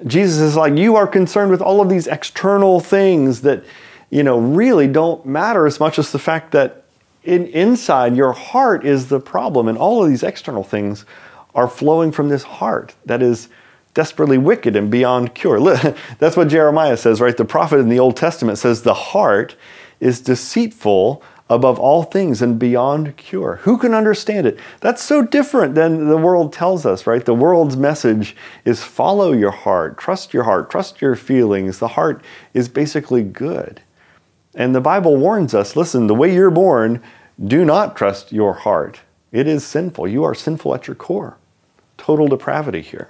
Jesus 0.06 0.40
is 0.40 0.56
like, 0.56 0.78
you 0.78 0.96
are 0.96 1.08
concerned 1.08 1.52
with 1.52 1.62
all 1.62 1.82
of 1.82 1.90
these 1.90 2.08
external 2.08 2.80
things 2.80 3.42
that, 3.42 3.64
you 4.10 4.24
know, 4.24 4.40
really 4.40 4.88
don't 4.88 5.26
matter 5.26 5.66
as 5.66 5.80
much 5.80 6.00
as 6.00 6.12
the 6.12 6.20
fact 6.20 6.52
that 6.52 6.86
in, 7.24 7.48
inside 7.48 8.16
your 8.16 8.32
heart 8.32 8.86
is 8.86 9.10
the 9.10 9.20
problem, 9.20 9.68
and 9.68 9.78
all 9.78 10.02
of 10.02 10.10
these 10.10 10.24
external 10.24 10.64
things 10.64 11.06
are 11.54 11.68
flowing 11.68 12.12
from 12.12 12.30
this 12.30 12.44
heart 12.44 12.96
that 13.06 13.22
is 13.22 13.50
desperately 13.94 14.38
wicked 14.38 14.76
and 14.76 14.90
beyond 14.90 15.36
cure. 15.36 15.60
That's 16.20 16.38
what 16.38 16.48
Jeremiah 16.48 16.96
says, 16.96 17.20
right? 17.20 17.36
The 17.36 17.46
prophet 17.46 17.80
in 17.80 17.90
the 17.90 18.00
Old 18.00 18.16
Testament 18.16 18.58
says 18.58 18.82
the 18.82 18.94
heart 18.94 19.56
is 20.00 20.22
deceitful 20.22 21.22
above 21.50 21.80
all 21.80 22.04
things 22.04 22.42
and 22.42 22.60
beyond 22.60 23.18
cure. 23.18 23.56
Who 23.64 23.78
can 23.78 23.94
understand 23.94 24.46
it? 24.46 24.60
That's 24.82 25.04
so 25.04 25.24
different 25.24 25.74
than 25.74 26.08
the 26.08 26.18
world 26.18 26.54
tells 26.54 26.86
us, 26.86 27.08
right? 27.08 27.26
The 27.26 27.34
world's 27.34 27.76
message 27.76 28.36
is 28.66 28.84
follow 28.84 29.32
your 29.32 29.52
heart, 29.52 29.98
trust 29.98 30.34
your 30.34 30.44
heart, 30.44 30.70
trust 30.70 31.02
your 31.02 31.16
feelings. 31.16 31.80
The 31.80 31.90
heart 31.90 32.24
is 32.54 32.70
basically 32.70 33.24
good. 33.24 33.82
And 34.54 34.76
the 34.76 34.82
Bible 34.82 35.18
warns 35.18 35.54
us 35.54 35.76
listen, 35.76 36.08
the 36.08 36.16
way 36.16 36.34
you're 36.34 36.52
born, 36.52 37.02
do 37.44 37.66
not 37.66 37.96
trust 37.96 38.32
your 38.32 38.54
heart. 38.54 39.02
It 39.32 39.48
is 39.48 39.66
sinful. 39.66 40.08
You 40.08 40.24
are 40.24 40.36
sinful 40.36 40.76
at 40.76 40.88
your 40.88 40.96
core. 40.96 41.38
Total 41.98 42.28
depravity 42.28 42.82
here. 42.82 43.10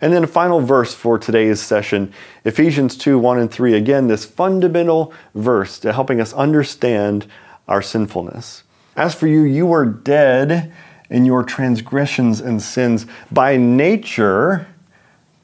And 0.00 0.12
then 0.12 0.24
a 0.24 0.28
final 0.28 0.60
verse 0.60 0.94
for 0.94 1.18
today's 1.18 1.60
session, 1.60 2.12
Ephesians 2.44 2.96
2 2.96 3.18
1 3.18 3.38
and 3.38 3.50
3. 3.50 3.74
Again, 3.74 4.08
this 4.08 4.24
fundamental 4.24 5.12
verse 5.34 5.78
to 5.80 5.92
helping 5.92 6.20
us 6.20 6.32
understand 6.32 7.26
our 7.68 7.82
sinfulness. 7.82 8.64
As 8.96 9.14
for 9.14 9.26
you, 9.26 9.42
you 9.42 9.66
were 9.66 9.84
dead 9.84 10.72
in 11.10 11.24
your 11.24 11.42
transgressions 11.42 12.40
and 12.40 12.60
sins, 12.60 13.06
by 13.30 13.56
nature 13.56 14.66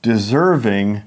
deserving 0.03 1.03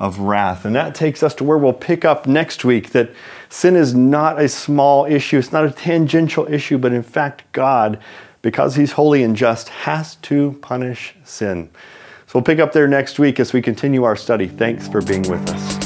of 0.00 0.18
wrath. 0.18 0.64
And 0.64 0.74
that 0.74 0.94
takes 0.94 1.22
us 1.22 1.34
to 1.36 1.44
where 1.44 1.58
we'll 1.58 1.72
pick 1.72 2.04
up 2.04 2.26
next 2.26 2.64
week 2.64 2.90
that 2.90 3.10
sin 3.48 3.76
is 3.76 3.94
not 3.94 4.40
a 4.40 4.48
small 4.48 5.04
issue, 5.04 5.38
it's 5.38 5.52
not 5.52 5.64
a 5.64 5.70
tangential 5.70 6.52
issue, 6.52 6.78
but 6.78 6.92
in 6.92 7.02
fact, 7.02 7.44
God, 7.52 8.00
because 8.42 8.74
He's 8.76 8.92
holy 8.92 9.22
and 9.22 9.36
just, 9.36 9.68
has 9.68 10.16
to 10.16 10.58
punish 10.60 11.14
sin. 11.24 11.70
We'll 12.34 12.42
pick 12.42 12.58
up 12.58 12.72
there 12.72 12.88
next 12.88 13.20
week 13.20 13.38
as 13.38 13.52
we 13.52 13.62
continue 13.62 14.02
our 14.02 14.16
study. 14.16 14.48
Thanks 14.48 14.88
for 14.88 15.00
being 15.00 15.22
with 15.22 15.48
us. 15.50 15.84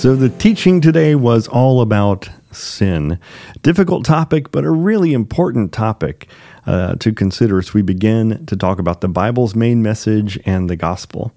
So, 0.00 0.14
the 0.14 0.28
teaching 0.28 0.80
today 0.80 1.16
was 1.16 1.48
all 1.48 1.80
about 1.80 2.30
sin. 2.52 3.18
Difficult 3.62 4.04
topic, 4.04 4.52
but 4.52 4.62
a 4.62 4.70
really 4.70 5.12
important 5.12 5.72
topic 5.72 6.28
uh, 6.66 6.94
to 6.94 7.12
consider 7.12 7.58
as 7.58 7.74
we 7.74 7.82
begin 7.82 8.46
to 8.46 8.56
talk 8.56 8.78
about 8.78 9.00
the 9.00 9.08
Bible's 9.08 9.56
main 9.56 9.82
message 9.82 10.38
and 10.46 10.70
the 10.70 10.76
gospel. 10.76 11.32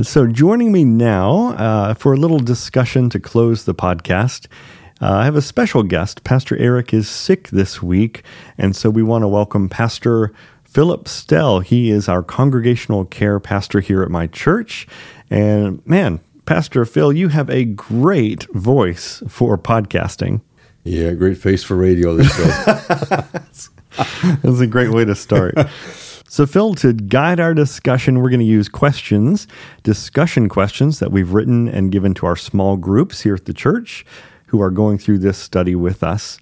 So, 0.00 0.26
joining 0.26 0.72
me 0.72 0.84
now 0.84 1.48
uh, 1.52 1.94
for 1.94 2.14
a 2.14 2.16
little 2.16 2.38
discussion 2.38 3.10
to 3.10 3.20
close 3.20 3.64
the 3.64 3.74
podcast. 3.74 4.46
Uh, 5.02 5.12
I 5.12 5.24
have 5.26 5.36
a 5.36 5.42
special 5.42 5.82
guest. 5.82 6.24
Pastor 6.24 6.56
Eric 6.56 6.94
is 6.94 7.10
sick 7.10 7.50
this 7.50 7.82
week, 7.82 8.22
and 8.56 8.74
so 8.74 8.88
we 8.88 9.02
want 9.02 9.22
to 9.22 9.28
welcome 9.28 9.68
Pastor 9.68 10.32
Philip 10.64 11.08
Stell. 11.08 11.60
He 11.60 11.90
is 11.90 12.08
our 12.08 12.22
congregational 12.22 13.04
care 13.04 13.38
pastor 13.38 13.80
here 13.80 14.02
at 14.02 14.10
my 14.10 14.28
church. 14.28 14.88
And 15.28 15.86
man, 15.86 16.20
Pastor 16.46 16.86
Phil, 16.86 17.12
you 17.12 17.28
have 17.28 17.50
a 17.50 17.66
great 17.66 18.50
voice 18.54 19.22
for 19.28 19.58
podcasting. 19.58 20.40
Yeah, 20.84 21.12
great 21.12 21.36
face 21.36 21.62
for 21.62 21.76
radio 21.76 22.16
this 22.16 22.34
show. 22.34 22.44
That's 24.42 24.60
a 24.60 24.66
great 24.66 24.90
way 24.90 25.04
to 25.04 25.14
start. 25.14 25.54
So, 26.32 26.46
Phil, 26.46 26.72
to 26.76 26.94
guide 26.94 27.40
our 27.40 27.52
discussion, 27.52 28.22
we're 28.22 28.30
going 28.30 28.40
to 28.40 28.46
use 28.46 28.66
questions, 28.66 29.46
discussion 29.82 30.48
questions 30.48 30.98
that 30.98 31.12
we've 31.12 31.34
written 31.34 31.68
and 31.68 31.92
given 31.92 32.14
to 32.14 32.24
our 32.24 32.36
small 32.36 32.78
groups 32.78 33.20
here 33.20 33.34
at 33.34 33.44
the 33.44 33.52
church 33.52 34.06
who 34.46 34.58
are 34.62 34.70
going 34.70 34.96
through 34.96 35.18
this 35.18 35.36
study 35.36 35.74
with 35.74 36.02
us. 36.02 36.38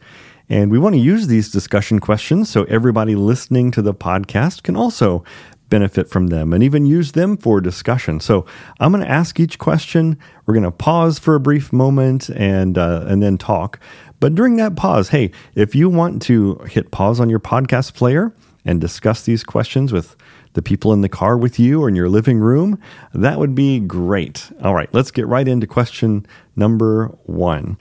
And 0.49 0.71
we 0.71 0.79
want 0.79 0.95
to 0.95 1.01
use 1.01 1.27
these 1.27 1.51
discussion 1.51 1.99
questions 1.99 2.49
so 2.49 2.63
everybody 2.69 3.17
listening 3.17 3.73
to 3.73 3.83
the 3.83 3.93
podcast 3.93 4.63
can 4.63 4.77
also 4.77 5.25
benefit 5.71 6.09
from 6.09 6.29
them 6.29 6.53
and 6.53 6.63
even 6.63 6.87
use 6.87 7.11
them 7.11 7.37
for 7.37 7.61
discussion. 7.61 8.21
So 8.21 8.47
I'm 8.79 8.93
going 8.93 9.03
to 9.03 9.11
ask 9.11 9.41
each 9.41 9.59
question. 9.59 10.17
We're 10.47 10.55
going 10.55 10.63
to 10.63 10.71
pause 10.71 11.19
for 11.19 11.35
a 11.35 11.41
brief 11.41 11.73
moment 11.73 12.29
and 12.29 12.79
uh, 12.79 13.07
and 13.09 13.21
then 13.21 13.39
talk. 13.39 13.81
But 14.21 14.37
during 14.37 14.55
that 14.59 14.77
pause, 14.77 15.09
hey, 15.09 15.33
if 15.57 15.75
you 15.75 15.89
want 15.89 16.23
to 16.23 16.59
hit 16.69 16.93
pause 16.93 17.19
on 17.19 17.29
your 17.29 17.41
podcast 17.41 17.95
player 17.95 18.33
and 18.65 18.81
discuss 18.81 19.23
these 19.23 19.45
questions 19.45 19.93
with 19.93 20.17
the 20.53 20.63
people 20.63 20.93
in 20.93 21.01
the 21.01 21.09
car 21.09 21.37
with 21.37 21.59
you 21.59 21.83
or 21.83 21.89
in 21.89 21.97
your 21.97 22.09
living 22.09 22.39
room, 22.39 22.79
that 23.15 23.39
would 23.39 23.55
be 23.55 23.81
great. 23.81 24.51
All 24.63 24.75
right, 24.75 24.93
let's 24.93 25.11
get 25.11 25.27
right 25.27 25.47
into 25.47 25.67
question 25.67 26.27
number 26.57 27.07
one. 27.25 27.79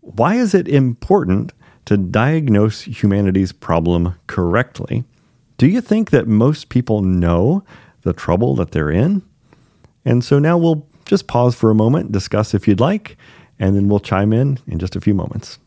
Why 0.00 0.36
is 0.36 0.54
it 0.54 0.68
important 0.68 1.52
to 1.86 1.96
diagnose 1.96 2.82
humanity's 2.82 3.52
problem 3.52 4.14
correctly? 4.26 5.04
Do 5.58 5.66
you 5.66 5.80
think 5.80 6.10
that 6.10 6.28
most 6.28 6.68
people 6.68 7.02
know 7.02 7.64
the 8.02 8.12
trouble 8.12 8.54
that 8.56 8.70
they're 8.70 8.90
in? 8.90 9.22
And 10.04 10.24
so 10.24 10.38
now 10.38 10.56
we'll 10.58 10.86
just 11.04 11.26
pause 11.26 11.54
for 11.54 11.70
a 11.70 11.74
moment, 11.74 12.12
discuss 12.12 12.54
if 12.54 12.68
you'd 12.68 12.80
like, 12.80 13.16
and 13.58 13.74
then 13.74 13.88
we'll 13.88 14.00
chime 14.00 14.32
in 14.32 14.58
in 14.66 14.78
just 14.78 14.94
a 14.94 15.00
few 15.00 15.14
moments. 15.14 15.58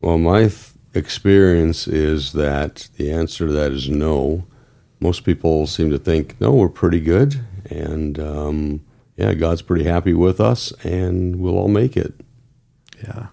Well, 0.00 0.18
my 0.18 0.40
th- 0.40 0.70
experience 0.94 1.86
is 1.86 2.32
that 2.32 2.88
the 2.96 3.10
answer 3.10 3.46
to 3.46 3.52
that 3.52 3.72
is 3.72 3.88
no. 3.88 4.46
Most 4.98 5.24
people 5.24 5.66
seem 5.66 5.90
to 5.90 5.98
think, 5.98 6.40
no, 6.40 6.52
we're 6.52 6.68
pretty 6.68 7.00
good, 7.00 7.40
and 7.70 8.18
um, 8.18 8.80
yeah, 9.16 9.34
God's 9.34 9.62
pretty 9.62 9.84
happy 9.84 10.14
with 10.14 10.40
us, 10.40 10.72
and 10.84 11.36
we'll 11.40 11.58
all 11.58 11.68
make 11.68 11.96
it. 11.96 12.14
Yeah. 13.02 13.28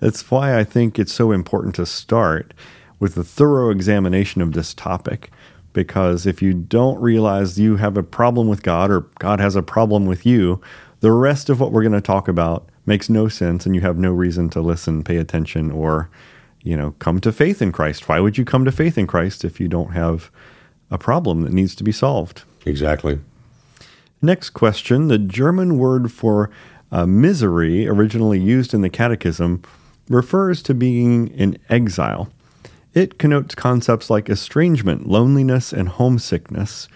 That's 0.00 0.30
why 0.30 0.58
I 0.58 0.64
think 0.64 0.98
it's 0.98 1.12
so 1.12 1.32
important 1.32 1.74
to 1.76 1.86
start 1.86 2.54
with 2.98 3.16
a 3.16 3.24
thorough 3.24 3.70
examination 3.70 4.42
of 4.42 4.52
this 4.52 4.74
topic. 4.74 5.30
Because 5.72 6.26
if 6.26 6.42
you 6.42 6.54
don't 6.54 7.00
realize 7.00 7.58
you 7.58 7.76
have 7.76 7.96
a 7.96 8.02
problem 8.02 8.48
with 8.48 8.62
God 8.62 8.90
or 8.90 9.02
God 9.18 9.38
has 9.38 9.54
a 9.54 9.62
problem 9.62 10.06
with 10.06 10.26
you, 10.26 10.60
the 11.00 11.12
rest 11.12 11.48
of 11.48 11.60
what 11.60 11.70
we're 11.70 11.82
going 11.82 11.92
to 11.92 12.00
talk 12.00 12.26
about 12.26 12.68
makes 12.88 13.08
no 13.08 13.28
sense 13.28 13.66
and 13.66 13.74
you 13.76 13.82
have 13.82 13.98
no 13.98 14.10
reason 14.10 14.50
to 14.50 14.60
listen, 14.60 15.04
pay 15.04 15.18
attention, 15.18 15.70
or, 15.70 16.10
you 16.62 16.76
know, 16.76 16.96
come 16.98 17.20
to 17.20 17.30
faith 17.30 17.62
in 17.62 17.70
Christ. 17.70 18.08
Why 18.08 18.18
would 18.18 18.36
you 18.36 18.44
come 18.44 18.64
to 18.64 18.72
faith 18.72 18.98
in 18.98 19.06
Christ 19.06 19.44
if 19.44 19.60
you 19.60 19.68
don't 19.68 19.92
have 19.92 20.32
a 20.90 20.98
problem 20.98 21.42
that 21.42 21.52
needs 21.52 21.76
to 21.76 21.84
be 21.84 21.92
solved? 21.92 22.42
Exactly. 22.66 23.20
Next 24.20 24.50
question 24.50 25.06
The 25.06 25.18
German 25.18 25.78
word 25.78 26.10
for 26.10 26.50
uh, 26.90 27.06
misery, 27.06 27.86
originally 27.86 28.40
used 28.40 28.74
in 28.74 28.80
the 28.80 28.90
Catechism, 28.90 29.62
refers 30.08 30.62
to 30.62 30.74
being 30.74 31.28
in 31.28 31.58
exile. 31.68 32.30
It 32.94 33.18
connotes 33.18 33.54
concepts 33.54 34.10
like 34.10 34.28
estrangement, 34.28 35.06
loneliness, 35.06 35.72
and 35.72 35.88
homesickness. 35.88 36.88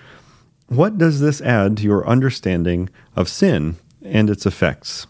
What 0.68 0.96
does 0.96 1.20
this 1.20 1.42
add 1.42 1.76
to 1.76 1.82
your 1.84 2.08
understanding 2.08 2.88
of 3.14 3.28
sin 3.28 3.76
and 4.02 4.30
its 4.30 4.46
effects? 4.46 5.06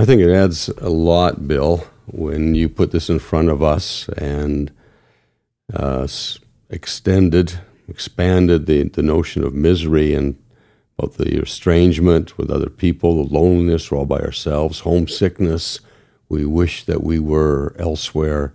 I 0.00 0.06
think 0.06 0.22
it 0.22 0.30
adds 0.30 0.68
a 0.78 0.88
lot, 0.88 1.46
Bill, 1.46 1.84
when 2.06 2.54
you 2.54 2.70
put 2.70 2.90
this 2.90 3.10
in 3.10 3.18
front 3.18 3.50
of 3.50 3.62
us 3.62 4.08
and 4.16 4.72
uh, 5.74 6.08
extended, 6.70 7.60
expanded 7.86 8.64
the, 8.64 8.84
the 8.84 9.02
notion 9.02 9.44
of 9.44 9.52
misery 9.52 10.14
and 10.14 10.42
both 10.96 11.18
the 11.18 11.42
estrangement 11.42 12.38
with 12.38 12.50
other 12.50 12.70
people, 12.70 13.22
the 13.22 13.34
loneliness, 13.34 13.90
we're 13.90 13.98
all 13.98 14.06
by 14.06 14.20
ourselves, 14.20 14.80
homesickness. 14.80 15.80
We 16.30 16.46
wish 16.46 16.84
that 16.84 17.02
we 17.02 17.18
were 17.18 17.76
elsewhere. 17.78 18.54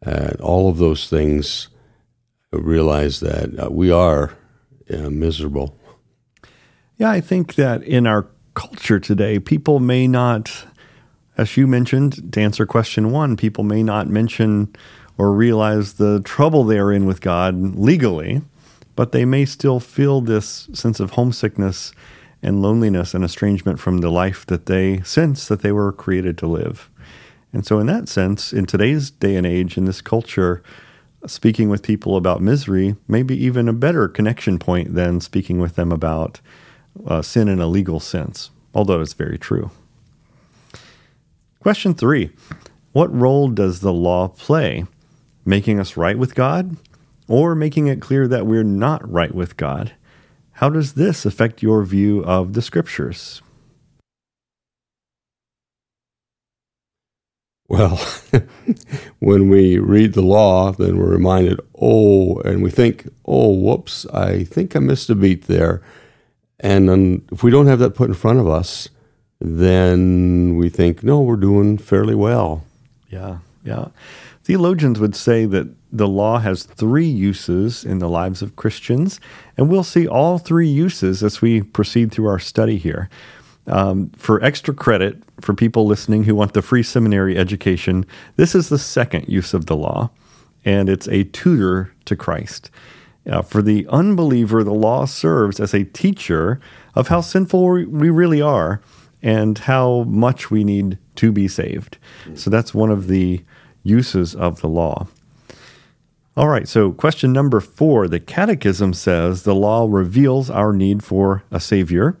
And 0.00 0.40
all 0.40 0.68
of 0.68 0.78
those 0.78 1.08
things 1.10 1.70
realize 2.52 3.18
that 3.18 3.58
uh, 3.58 3.68
we 3.68 3.90
are 3.90 4.36
uh, 4.88 5.10
miserable. 5.10 5.76
Yeah, 6.98 7.10
I 7.10 7.20
think 7.20 7.56
that 7.56 7.82
in 7.82 8.06
our 8.06 8.28
culture 8.54 9.00
today, 9.00 9.40
people 9.40 9.80
may 9.80 10.06
not, 10.06 10.66
as 11.36 11.56
you 11.56 11.66
mentioned, 11.66 12.32
to 12.32 12.40
answer 12.40 12.66
question 12.66 13.10
one, 13.10 13.36
people 13.36 13.64
may 13.64 13.82
not 13.82 14.08
mention 14.08 14.74
or 15.18 15.32
realize 15.32 15.94
the 15.94 16.20
trouble 16.20 16.64
they 16.64 16.78
are 16.78 16.92
in 16.92 17.06
with 17.06 17.20
God 17.20 17.76
legally, 17.76 18.42
but 18.96 19.12
they 19.12 19.24
may 19.24 19.44
still 19.44 19.80
feel 19.80 20.20
this 20.20 20.68
sense 20.72 21.00
of 21.00 21.12
homesickness 21.12 21.92
and 22.42 22.62
loneliness 22.62 23.14
and 23.14 23.24
estrangement 23.24 23.80
from 23.80 23.98
the 23.98 24.10
life 24.10 24.44
that 24.46 24.66
they 24.66 25.00
sense 25.00 25.48
that 25.48 25.62
they 25.62 25.72
were 25.72 25.92
created 25.92 26.36
to 26.38 26.46
live. 26.46 26.90
And 27.52 27.64
so, 27.64 27.78
in 27.78 27.86
that 27.86 28.08
sense, 28.08 28.52
in 28.52 28.66
today's 28.66 29.10
day 29.10 29.36
and 29.36 29.46
age, 29.46 29.76
in 29.76 29.84
this 29.84 30.00
culture, 30.00 30.62
speaking 31.26 31.68
with 31.68 31.82
people 31.82 32.16
about 32.16 32.42
misery 32.42 32.96
may 33.08 33.22
be 33.22 33.36
even 33.42 33.68
a 33.68 33.72
better 33.72 34.08
connection 34.08 34.58
point 34.58 34.94
than 34.94 35.20
speaking 35.20 35.58
with 35.58 35.76
them 35.76 35.90
about 35.90 36.40
uh, 37.06 37.22
sin 37.22 37.48
in 37.48 37.60
a 37.60 37.66
legal 37.66 37.98
sense, 37.98 38.50
although 38.74 39.00
it's 39.00 39.14
very 39.14 39.38
true. 39.38 39.70
Question 41.64 41.94
three 41.94 42.28
What 42.92 43.10
role 43.10 43.48
does 43.48 43.80
the 43.80 43.90
law 43.90 44.28
play? 44.28 44.84
Making 45.46 45.80
us 45.80 45.96
right 45.96 46.18
with 46.18 46.34
God 46.34 46.76
or 47.26 47.54
making 47.54 47.86
it 47.86 48.02
clear 48.02 48.28
that 48.28 48.44
we're 48.44 48.62
not 48.62 49.10
right 49.10 49.34
with 49.34 49.56
God. 49.56 49.94
How 50.52 50.68
does 50.68 50.92
this 50.92 51.24
affect 51.24 51.62
your 51.62 51.82
view 51.82 52.22
of 52.22 52.52
the 52.52 52.60
scriptures? 52.60 53.40
Well, 57.66 57.96
when 59.20 59.48
we 59.48 59.78
read 59.78 60.12
the 60.12 60.20
law, 60.20 60.70
then 60.70 60.98
we're 60.98 61.08
reminded, 61.08 61.60
oh, 61.80 62.40
and 62.40 62.62
we 62.62 62.70
think, 62.70 63.08
oh, 63.24 63.54
whoops, 63.54 64.04
I 64.12 64.44
think 64.44 64.76
I 64.76 64.80
missed 64.80 65.08
a 65.08 65.14
beat 65.14 65.46
there. 65.46 65.82
And 66.60 66.90
then 66.90 67.26
if 67.32 67.42
we 67.42 67.50
don't 67.50 67.68
have 67.68 67.78
that 67.78 67.94
put 67.94 68.10
in 68.10 68.14
front 68.14 68.38
of 68.38 68.46
us, 68.46 68.90
then 69.40 70.56
we 70.56 70.68
think, 70.68 71.02
no, 71.02 71.20
we're 71.20 71.36
doing 71.36 71.78
fairly 71.78 72.14
well. 72.14 72.64
Yeah, 73.10 73.38
yeah. 73.64 73.88
Theologians 74.42 74.98
would 75.00 75.16
say 75.16 75.46
that 75.46 75.68
the 75.90 76.08
law 76.08 76.38
has 76.38 76.64
three 76.64 77.06
uses 77.06 77.84
in 77.84 77.98
the 77.98 78.08
lives 78.08 78.42
of 78.42 78.56
Christians, 78.56 79.20
and 79.56 79.70
we'll 79.70 79.84
see 79.84 80.06
all 80.06 80.38
three 80.38 80.68
uses 80.68 81.22
as 81.22 81.40
we 81.40 81.62
proceed 81.62 82.12
through 82.12 82.26
our 82.26 82.38
study 82.38 82.76
here. 82.76 83.08
Um, 83.66 84.10
for 84.10 84.42
extra 84.44 84.74
credit 84.74 85.22
for 85.40 85.54
people 85.54 85.86
listening 85.86 86.24
who 86.24 86.34
want 86.34 86.52
the 86.52 86.60
free 86.60 86.82
seminary 86.82 87.38
education, 87.38 88.04
this 88.36 88.54
is 88.54 88.68
the 88.68 88.78
second 88.78 89.28
use 89.28 89.54
of 89.54 89.66
the 89.66 89.76
law, 89.76 90.10
and 90.64 90.88
it's 90.88 91.08
a 91.08 91.24
tutor 91.24 91.94
to 92.04 92.16
Christ. 92.16 92.70
Uh, 93.26 93.40
for 93.40 93.62
the 93.62 93.86
unbeliever, 93.88 94.62
the 94.62 94.74
law 94.74 95.06
serves 95.06 95.58
as 95.58 95.72
a 95.72 95.84
teacher 95.84 96.60
of 96.94 97.08
how 97.08 97.22
sinful 97.22 97.66
we 97.66 98.10
really 98.10 98.42
are 98.42 98.82
and 99.24 99.56
how 99.60 100.02
much 100.02 100.50
we 100.50 100.62
need 100.62 100.98
to 101.16 101.32
be 101.32 101.48
saved. 101.48 101.96
So 102.34 102.50
that's 102.50 102.74
one 102.74 102.90
of 102.90 103.08
the 103.08 103.42
uses 103.82 104.34
of 104.36 104.60
the 104.60 104.68
law. 104.68 105.08
All 106.36 106.48
right, 106.48 106.68
so 106.68 106.92
question 106.92 107.32
number 107.32 107.60
four 107.60 108.06
the 108.06 108.20
Catechism 108.20 108.92
says 108.92 109.42
the 109.42 109.54
law 109.54 109.86
reveals 109.88 110.50
our 110.50 110.72
need 110.72 111.02
for 111.02 111.42
a 111.50 111.58
Savior, 111.58 112.18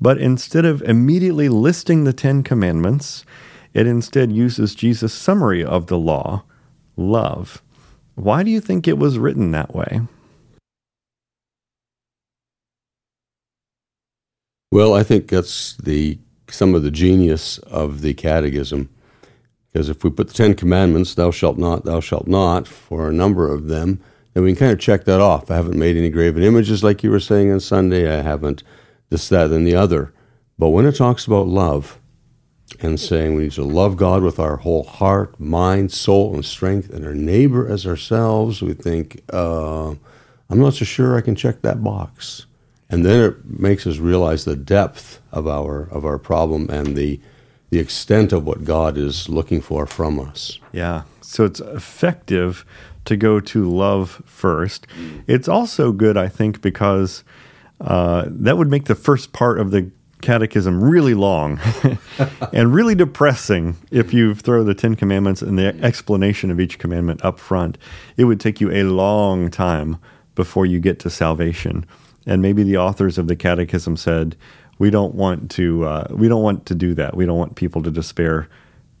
but 0.00 0.18
instead 0.18 0.64
of 0.64 0.82
immediately 0.82 1.48
listing 1.48 2.04
the 2.04 2.12
Ten 2.12 2.42
Commandments, 2.42 3.24
it 3.72 3.86
instead 3.86 4.32
uses 4.32 4.74
Jesus' 4.74 5.14
summary 5.14 5.64
of 5.64 5.86
the 5.86 5.98
law, 5.98 6.42
love. 6.96 7.62
Why 8.16 8.42
do 8.42 8.50
you 8.50 8.60
think 8.60 8.88
it 8.88 8.98
was 8.98 9.18
written 9.18 9.52
that 9.52 9.74
way? 9.74 10.00
Well, 14.72 14.94
I 14.94 15.02
think 15.02 15.28
that's 15.28 15.76
the 15.76 16.18
some 16.52 16.74
of 16.74 16.82
the 16.82 16.90
genius 16.90 17.58
of 17.58 18.00
the 18.00 18.14
catechism. 18.14 18.88
Because 19.72 19.88
if 19.88 20.04
we 20.04 20.10
put 20.10 20.28
the 20.28 20.34
Ten 20.34 20.54
Commandments, 20.54 21.14
thou 21.14 21.30
shalt 21.30 21.58
not, 21.58 21.84
thou 21.84 22.00
shalt 22.00 22.26
not, 22.26 22.68
for 22.68 23.08
a 23.08 23.12
number 23.12 23.52
of 23.52 23.68
them, 23.68 24.00
then 24.34 24.44
we 24.44 24.52
can 24.52 24.58
kind 24.58 24.72
of 24.72 24.78
check 24.80 25.04
that 25.04 25.20
off. 25.20 25.50
I 25.50 25.56
haven't 25.56 25.78
made 25.78 25.96
any 25.96 26.10
graven 26.10 26.42
images 26.42 26.84
like 26.84 27.02
you 27.02 27.10
were 27.10 27.20
saying 27.20 27.50
on 27.50 27.60
Sunday. 27.60 28.10
I 28.10 28.22
haven't 28.22 28.62
this, 29.08 29.28
that, 29.28 29.50
and 29.50 29.66
the 29.66 29.74
other. 29.74 30.12
But 30.58 30.70
when 30.70 30.86
it 30.86 30.96
talks 30.96 31.26
about 31.26 31.46
love 31.46 31.98
and 32.80 32.98
saying 32.98 33.34
we 33.34 33.44
need 33.44 33.52
to 33.52 33.64
love 33.64 33.96
God 33.96 34.22
with 34.22 34.38
our 34.38 34.58
whole 34.58 34.84
heart, 34.84 35.38
mind, 35.38 35.92
soul, 35.92 36.34
and 36.34 36.44
strength, 36.44 36.90
and 36.90 37.04
our 37.04 37.14
neighbor 37.14 37.68
as 37.68 37.86
ourselves, 37.86 38.62
we 38.62 38.74
think, 38.74 39.22
uh, 39.32 39.90
I'm 40.50 40.60
not 40.60 40.74
so 40.74 40.84
sure 40.84 41.16
I 41.16 41.20
can 41.22 41.34
check 41.34 41.62
that 41.62 41.82
box 41.82 42.46
and 42.92 43.06
then 43.06 43.24
it 43.24 43.44
makes 43.44 43.86
us 43.86 43.96
realize 43.96 44.44
the 44.44 44.54
depth 44.54 45.20
of 45.32 45.48
our 45.48 45.84
of 45.90 46.04
our 46.04 46.18
problem 46.18 46.68
and 46.70 46.94
the 46.94 47.18
the 47.70 47.78
extent 47.78 48.32
of 48.32 48.44
what 48.44 48.64
God 48.64 48.98
is 48.98 49.30
looking 49.30 49.62
for 49.62 49.86
from 49.86 50.20
us. 50.20 50.58
Yeah. 50.72 51.04
So 51.22 51.46
it's 51.46 51.60
effective 51.60 52.66
to 53.06 53.16
go 53.16 53.40
to 53.40 53.68
love 53.68 54.22
first. 54.26 54.86
It's 55.26 55.48
also 55.48 55.90
good, 55.90 56.18
I 56.18 56.28
think, 56.28 56.60
because 56.60 57.24
uh, 57.80 58.26
that 58.28 58.58
would 58.58 58.68
make 58.68 58.84
the 58.84 58.94
first 58.94 59.32
part 59.32 59.58
of 59.58 59.70
the 59.70 59.90
catechism 60.20 60.84
really 60.84 61.14
long 61.14 61.58
and 62.52 62.74
really 62.74 62.94
depressing 62.94 63.76
if 63.90 64.12
you 64.12 64.34
throw 64.34 64.62
the 64.62 64.74
Ten 64.74 64.94
Commandments 64.94 65.40
and 65.40 65.58
the 65.58 65.74
explanation 65.82 66.50
of 66.50 66.60
each 66.60 66.78
commandment 66.78 67.24
up 67.24 67.40
front. 67.40 67.78
It 68.18 68.24
would 68.24 68.38
take 68.38 68.60
you 68.60 68.70
a 68.70 68.82
long 68.82 69.50
time 69.50 69.96
before 70.34 70.66
you 70.66 70.78
get 70.78 70.98
to 71.00 71.10
salvation 71.10 71.86
and 72.26 72.42
maybe 72.42 72.62
the 72.62 72.76
authors 72.76 73.18
of 73.18 73.26
the 73.26 73.36
catechism 73.36 73.96
said 73.96 74.36
we 74.78 74.90
don't 74.90 75.14
want 75.14 75.50
to 75.52 75.84
uh, 75.84 76.06
we 76.10 76.28
don't 76.28 76.42
want 76.42 76.66
to 76.66 76.74
do 76.74 76.94
that. 76.94 77.16
We 77.16 77.26
don't 77.26 77.38
want 77.38 77.56
people 77.56 77.82
to 77.82 77.90
despair 77.90 78.48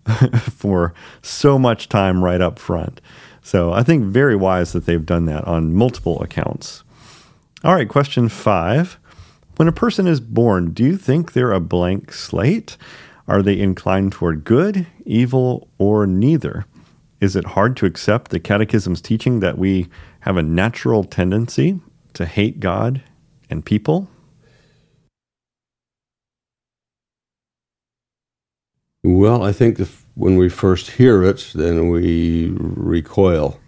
for 0.42 0.94
so 1.22 1.58
much 1.58 1.88
time 1.88 2.22
right 2.22 2.40
up 2.40 2.58
front. 2.58 3.00
So 3.44 3.72
i 3.72 3.82
think 3.82 4.04
very 4.04 4.36
wise 4.36 4.72
that 4.72 4.86
they've 4.86 5.04
done 5.04 5.24
that 5.24 5.44
on 5.44 5.74
multiple 5.74 6.22
accounts. 6.22 6.84
All 7.64 7.74
right 7.74 7.88
question 7.88 8.28
five. 8.28 8.98
When 9.56 9.68
a 9.68 9.72
person 9.72 10.06
is 10.06 10.20
born 10.20 10.72
do 10.72 10.84
you 10.84 10.96
think 10.96 11.32
they're 11.32 11.52
a 11.52 11.60
blank 11.60 12.12
slate? 12.12 12.76
Are 13.28 13.42
they 13.42 13.58
inclined 13.58 14.12
toward 14.12 14.44
good 14.44 14.86
evil 15.04 15.68
or 15.78 16.06
neither? 16.06 16.66
Is 17.20 17.36
it 17.36 17.44
hard 17.44 17.76
to 17.78 17.86
accept 17.86 18.30
the 18.30 18.40
catechism's 18.40 19.00
teaching 19.00 19.40
that 19.40 19.56
we 19.56 19.88
have 20.20 20.36
a 20.36 20.42
natural 20.42 21.04
tendency 21.04 21.80
to 22.14 22.26
hate 22.26 22.60
god 22.60 23.02
and 23.52 23.64
people? 23.64 24.08
Well, 29.04 29.42
I 29.42 29.52
think 29.52 29.78
when 30.14 30.36
we 30.36 30.48
first 30.48 30.92
hear 30.92 31.22
it, 31.22 31.52
then 31.54 31.88
we 31.88 32.52
recoil. 32.56 33.60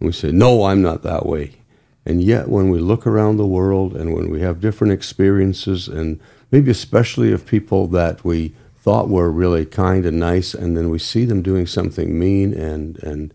We 0.00 0.12
say, 0.12 0.32
No, 0.32 0.64
I'm 0.64 0.82
not 0.82 1.02
that 1.02 1.26
way. 1.26 1.56
And 2.04 2.22
yet, 2.22 2.48
when 2.48 2.68
we 2.68 2.78
look 2.78 3.06
around 3.06 3.36
the 3.36 3.46
world 3.46 3.94
and 3.96 4.12
when 4.12 4.30
we 4.30 4.40
have 4.40 4.60
different 4.60 4.92
experiences, 4.92 5.88
and 5.88 6.20
maybe 6.50 6.70
especially 6.70 7.32
of 7.32 7.46
people 7.46 7.86
that 7.88 8.24
we 8.24 8.54
thought 8.76 9.08
were 9.08 9.30
really 9.30 9.64
kind 9.64 10.04
and 10.04 10.18
nice, 10.18 10.52
and 10.54 10.76
then 10.76 10.90
we 10.90 10.98
see 10.98 11.24
them 11.24 11.42
doing 11.42 11.66
something 11.66 12.18
mean, 12.18 12.52
and, 12.52 12.98
and 13.04 13.32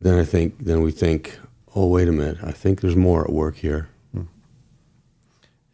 then 0.00 0.18
I 0.18 0.24
think, 0.24 0.58
then 0.58 0.82
we 0.82 0.90
think, 0.90 1.38
oh, 1.74 1.86
wait 1.86 2.08
a 2.08 2.12
minute, 2.12 2.38
I 2.42 2.52
think 2.52 2.82
there's 2.82 2.96
more 2.96 3.24
at 3.24 3.32
work 3.32 3.56
here. 3.56 3.88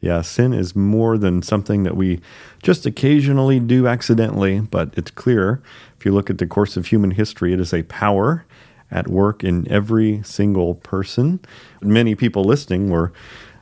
Yeah, 0.03 0.21
sin 0.23 0.53
is 0.53 0.75
more 0.75 1.17
than 1.17 1.43
something 1.43 1.85
that 1.85 1.97
we 1.97 2.21
just 2.61 2.85
occasionally 2.85 3.61
do 3.61 3.87
accidentally, 3.87 4.59
but 4.59 4.93
it's 4.97 5.13
clear 5.13 5.63
if 5.97 6.05
you 6.05 6.13
look 6.13 6.29
at 6.29 6.39
the 6.39 6.47
course 6.47 6.77
of 6.77 6.87
human 6.87 7.13
history, 7.13 7.53
it 7.53 7.61
is 7.61 7.73
a 7.73 7.85
power 7.85 8.45
at 8.91 9.07
work 9.07 9.45
in 9.45 9.71
every 9.71 10.21
single 10.25 10.75
person. 10.75 11.39
Many 11.81 12.17
people 12.17 12.43
listening 12.43 12.91
were 12.91 13.13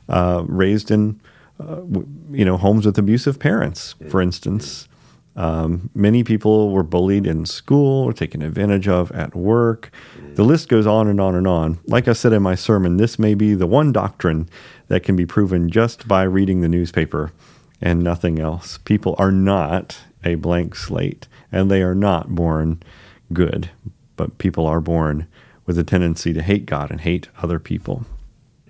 uh, 0.09 0.43
raised 0.47 0.89
in, 0.89 1.21
uh, 1.59 1.81
you 2.31 2.43
know, 2.43 2.57
homes 2.57 2.87
with 2.87 2.97
abusive 2.97 3.39
parents, 3.39 3.93
for 4.09 4.19
instance. 4.19 4.87
Um, 5.35 5.89
many 5.95 6.23
people 6.23 6.71
were 6.71 6.83
bullied 6.83 7.25
in 7.25 7.45
school 7.45 8.03
or 8.03 8.13
taken 8.13 8.41
advantage 8.41 8.87
of 8.87 9.11
at 9.11 9.33
work. 9.35 9.91
The 10.35 10.43
list 10.43 10.67
goes 10.67 10.85
on 10.85 11.07
and 11.07 11.21
on 11.21 11.35
and 11.35 11.47
on. 11.47 11.79
Like 11.85 12.07
I 12.07 12.13
said 12.13 12.33
in 12.33 12.43
my 12.43 12.55
sermon, 12.55 12.97
this 12.97 13.17
may 13.17 13.33
be 13.33 13.53
the 13.53 13.67
one 13.67 13.91
doctrine 13.91 14.49
that 14.87 15.03
can 15.03 15.15
be 15.15 15.25
proven 15.25 15.69
just 15.69 16.07
by 16.07 16.23
reading 16.23 16.61
the 16.61 16.69
newspaper 16.69 17.31
and 17.79 18.03
nothing 18.03 18.39
else. 18.39 18.77
People 18.79 19.15
are 19.17 19.31
not 19.31 19.99
a 20.23 20.35
blank 20.35 20.75
slate 20.75 21.27
and 21.51 21.71
they 21.71 21.81
are 21.81 21.95
not 21.95 22.35
born 22.35 22.81
good, 23.33 23.71
but 24.15 24.37
people 24.37 24.67
are 24.67 24.81
born 24.81 25.27
with 25.65 25.77
a 25.77 25.83
tendency 25.83 26.33
to 26.33 26.41
hate 26.41 26.65
God 26.65 26.91
and 26.91 27.01
hate 27.01 27.29
other 27.41 27.59
people. 27.59 28.05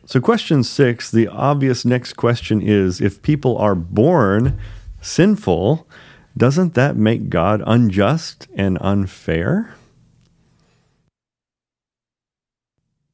So, 0.05 0.19
question 0.19 0.63
six 0.63 1.09
the 1.09 1.27
obvious 1.27 1.85
next 1.85 2.13
question 2.13 2.61
is 2.61 2.99
if 2.99 3.21
people 3.21 3.57
are 3.57 3.75
born 3.75 4.59
sinful, 5.01 5.87
doesn't 6.35 6.73
that 6.75 6.95
make 6.95 7.29
God 7.29 7.61
unjust 7.65 8.47
and 8.55 8.77
unfair? 8.81 9.73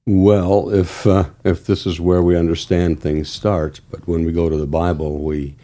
Well, 0.06 0.70
if 0.70 1.06
uh, 1.06 1.32
if 1.44 1.66
this 1.66 1.86
is 1.86 2.00
where 2.00 2.24
we 2.24 2.38
understand 2.38 3.02
things 3.02 3.28
start, 3.30 3.82
but 3.92 4.08
when 4.08 4.24
we 4.24 4.32
go 4.32 4.50
to 4.50 4.56
the 4.56 4.66
Bible, 4.66 5.20
we 5.20 5.56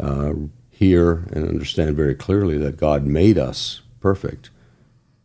uh, 0.00 0.32
hear 0.70 1.24
and 1.32 1.46
understand 1.46 1.94
very 1.94 2.14
clearly 2.14 2.56
that 2.58 2.78
God 2.78 3.04
made 3.04 3.36
us 3.36 3.82
perfect. 4.00 4.48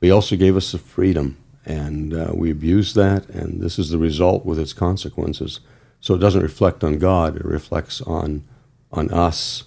He 0.01 0.11
also 0.11 0.35
gave 0.35 0.57
us 0.57 0.73
the 0.73 0.77
freedom, 0.77 1.37
and 1.65 2.13
uh, 2.13 2.31
we 2.33 2.51
abuse 2.51 2.93
that, 2.95 3.29
and 3.29 3.61
this 3.61 3.79
is 3.79 3.91
the 3.91 3.97
result 3.97 4.45
with 4.45 4.59
its 4.59 4.73
consequences. 4.73 5.61
So 6.01 6.15
it 6.15 6.19
doesn't 6.19 6.41
reflect 6.41 6.83
on 6.83 6.97
God; 6.97 7.37
it 7.37 7.45
reflects 7.45 8.01
on 8.01 8.43
on 8.91 9.09
us. 9.11 9.63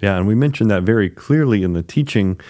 Yeah, 0.00 0.16
and 0.16 0.26
we 0.26 0.34
mentioned 0.34 0.70
that 0.70 0.82
very 0.82 1.10
clearly 1.10 1.62
in 1.62 1.74
the 1.74 1.82
teaching 1.82 2.40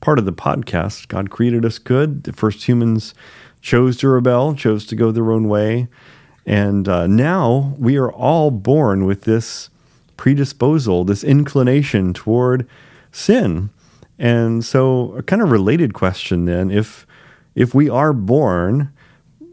part 0.00 0.18
of 0.18 0.24
the 0.24 0.32
podcast. 0.32 1.08
God 1.08 1.30
created 1.30 1.64
us 1.64 1.78
good. 1.78 2.24
The 2.24 2.32
first 2.32 2.68
humans 2.68 3.14
chose 3.60 3.96
to 3.98 4.08
rebel, 4.08 4.54
chose 4.54 4.86
to 4.86 4.96
go 4.96 5.10
their 5.10 5.32
own 5.32 5.48
way. 5.48 5.88
And 6.46 6.88
uh, 6.88 7.06
now 7.06 7.74
we 7.78 7.96
are 7.96 8.10
all 8.12 8.50
born 8.50 9.04
with 9.04 9.22
this 9.22 9.70
predisposal, 10.16 11.06
this 11.06 11.24
inclination 11.24 12.14
toward 12.14 12.66
sin. 13.12 13.70
And 14.18 14.64
so, 14.64 15.14
a 15.16 15.22
kind 15.22 15.42
of 15.42 15.50
related 15.50 15.94
question 15.94 16.44
then 16.44 16.70
if, 16.70 17.06
if 17.54 17.74
we 17.74 17.88
are 17.88 18.12
born 18.12 18.92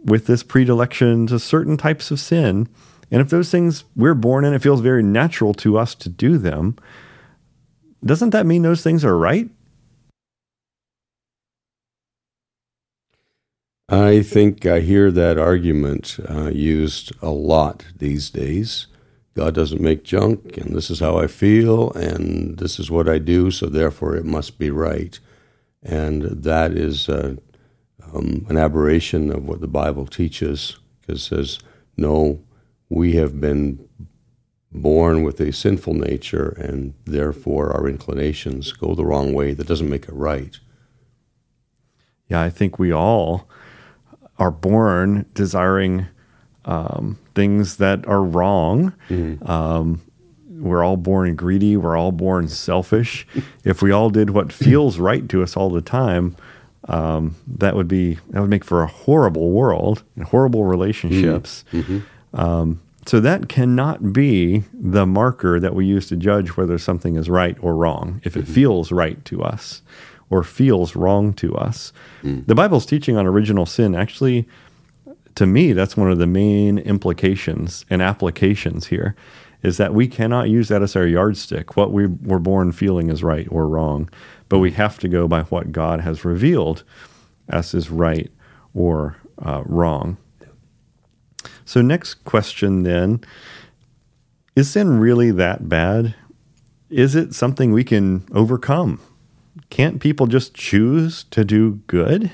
with 0.04 0.28
this 0.28 0.44
predilection 0.44 1.28
to 1.28 1.40
certain 1.40 1.78
types 1.78 2.12
of 2.12 2.20
sin, 2.20 2.68
and 3.10 3.22
if 3.22 3.30
those 3.30 3.50
things 3.50 3.86
we're 3.96 4.14
born 4.14 4.46
in, 4.46 4.54
it 4.54 4.62
feels 4.62 4.82
very 4.82 5.04
natural 5.04 5.54
to 5.56 5.78
us 5.78 5.96
to 5.96 6.10
do 6.10 6.38
them, 6.38 6.76
doesn't 8.04 8.32
that 8.32 8.46
mean 8.46 8.62
those 8.62 8.84
things 8.84 9.04
are 9.04 9.18
right? 9.18 9.50
I 13.90 14.22
think 14.22 14.66
I 14.66 14.82
hear 14.82 15.12
that 15.12 15.38
argument 15.38 16.20
uh, 16.30 16.50
used 16.50 17.14
a 17.22 17.30
lot 17.30 17.86
these 17.98 18.30
days. 18.30 18.88
God 19.34 19.54
doesn't 19.54 19.80
make 19.80 20.04
junk, 20.04 20.58
and 20.58 20.76
this 20.76 20.90
is 20.90 21.00
how 21.00 21.18
I 21.18 21.28
feel, 21.28 21.92
and 21.92 22.58
this 22.58 22.80
is 22.80 22.92
what 22.92 23.08
I 23.08 23.18
do, 23.18 23.50
so 23.50 23.68
therefore 23.68 24.16
it 24.16 24.26
must 24.26 24.58
be 24.60 24.72
right. 24.72 25.18
And 25.82 26.24
that 26.24 26.72
is 26.72 27.08
uh, 27.08 27.36
um, 28.14 28.46
an 28.50 28.58
aberration 28.58 29.32
of 29.32 29.48
what 29.48 29.62
the 29.62 29.68
Bible 29.68 30.06
teaches, 30.06 30.78
because 31.00 31.22
it 31.22 31.26
says, 31.26 31.60
no, 31.96 32.44
we 32.90 33.14
have 33.14 33.40
been 33.40 33.88
born 34.78 35.24
with 35.24 35.40
a 35.40 35.52
sinful 35.52 35.94
nature, 35.94 36.58
and 36.60 36.94
therefore 37.06 37.72
our 37.72 37.88
inclinations 37.88 38.72
go 38.72 38.96
the 38.96 39.06
wrong 39.06 39.34
way. 39.34 39.54
That 39.54 39.68
doesn't 39.68 39.90
make 39.90 40.08
it 40.08 40.14
right. 40.14 40.58
Yeah, 42.30 42.42
I 42.42 42.50
think 42.50 42.78
we 42.78 42.92
all 42.92 43.48
are 44.38 44.52
born 44.52 45.26
desiring 45.34 46.08
um, 46.66 47.18
things 47.34 47.78
that 47.78 48.06
are 48.08 48.24
wrong. 48.24 48.94
Mm-hmm. 49.10 49.50
Um, 49.50 50.02
we're 50.50 50.84
all 50.84 50.98
born 50.98 51.36
greedy. 51.36 51.78
We're 51.78 51.98
all 51.98 52.12
born 52.12 52.48
selfish. 52.48 53.28
if 53.64 53.82
we 53.82 53.92
all 53.92 54.10
did 54.10 54.32
what 54.32 54.52
feels 54.52 54.98
right 54.98 55.28
to 55.30 55.44
us 55.44 55.56
all 55.56 55.70
the 55.70 55.82
time, 55.82 56.36
um, 56.88 57.36
that 57.48 57.76
would 57.76 57.88
be 57.88 58.18
that 58.30 58.42
would 58.42 58.50
make 58.50 58.64
for 58.64 58.82
a 58.82 58.88
horrible 58.88 59.52
world 59.52 60.04
and 60.16 60.26
horrible 60.26 60.64
relationships. 60.64 61.64
Mm-hmm. 61.72 62.00
Um, 62.40 62.82
so 63.08 63.20
that 63.20 63.50
cannot 63.50 64.14
be 64.14 64.64
the 64.74 65.06
marker 65.06 65.60
that 65.60 65.74
we 65.74 65.86
use 65.86 66.08
to 66.10 66.16
judge 66.16 66.50
whether 66.58 66.78
something 66.78 67.16
is 67.16 67.30
right 67.30 67.58
or 67.62 67.76
wrong. 67.76 68.22
If 68.24 68.36
it 68.36 68.44
mm-hmm. 68.44 68.54
feels 68.54 68.92
right 68.92 69.24
to 69.26 69.44
us, 69.44 69.82
or 70.30 70.44
feels 70.44 70.96
wrong 70.96 71.34
to 71.34 71.56
us. 71.56 71.94
The 72.48 72.56
Bible's 72.56 72.86
teaching 72.86 73.18
on 73.18 73.26
original 73.26 73.66
sin 73.66 73.96
actually, 73.96 74.48
to 75.36 75.46
me, 75.46 75.74
that's 75.74 75.96
one 75.96 76.12
of 76.12 76.18
the 76.18 76.28
main 76.28 76.78
implications 76.80 77.86
and 77.90 78.02
applications 78.02 78.88
here 78.88 79.16
is 79.64 79.78
that 79.78 79.94
we 79.94 80.08
cannot 80.08 80.50
use 80.50 80.68
that 80.68 80.84
as 80.84 80.96
our 80.96 81.08
yardstick. 81.08 81.76
What 81.76 81.92
we 81.92 82.08
were 82.08 82.40
born 82.40 82.72
feeling 82.72 83.10
is 83.10 83.24
right 83.24 83.48
or 83.50 83.68
wrong, 83.68 84.10
but 84.50 84.60
we 84.60 84.72
have 84.72 85.00
to 85.00 85.08
go 85.08 85.28
by 85.28 85.44
what 85.44 85.72
God 85.72 86.02
has 86.02 86.24
revealed 86.24 86.84
as 87.50 87.74
is 87.74 87.90
right 87.90 88.32
or 88.74 89.18
uh, 89.42 89.64
wrong. 89.66 90.18
So, 91.66 91.82
next 91.82 92.24
question 92.26 92.84
then 92.84 93.22
is 94.56 94.72
sin 94.72 95.00
really 95.00 95.30
that 95.32 95.70
bad? 95.70 96.16
Is 96.90 97.14
it 97.14 97.36
something 97.36 97.72
we 97.72 97.84
can 97.84 98.26
overcome? 98.34 99.00
Can't 99.70 100.02
people 100.02 100.26
just 100.26 100.56
choose 100.56 101.26
to 101.26 101.46
do 101.46 101.82
good? 101.88 102.32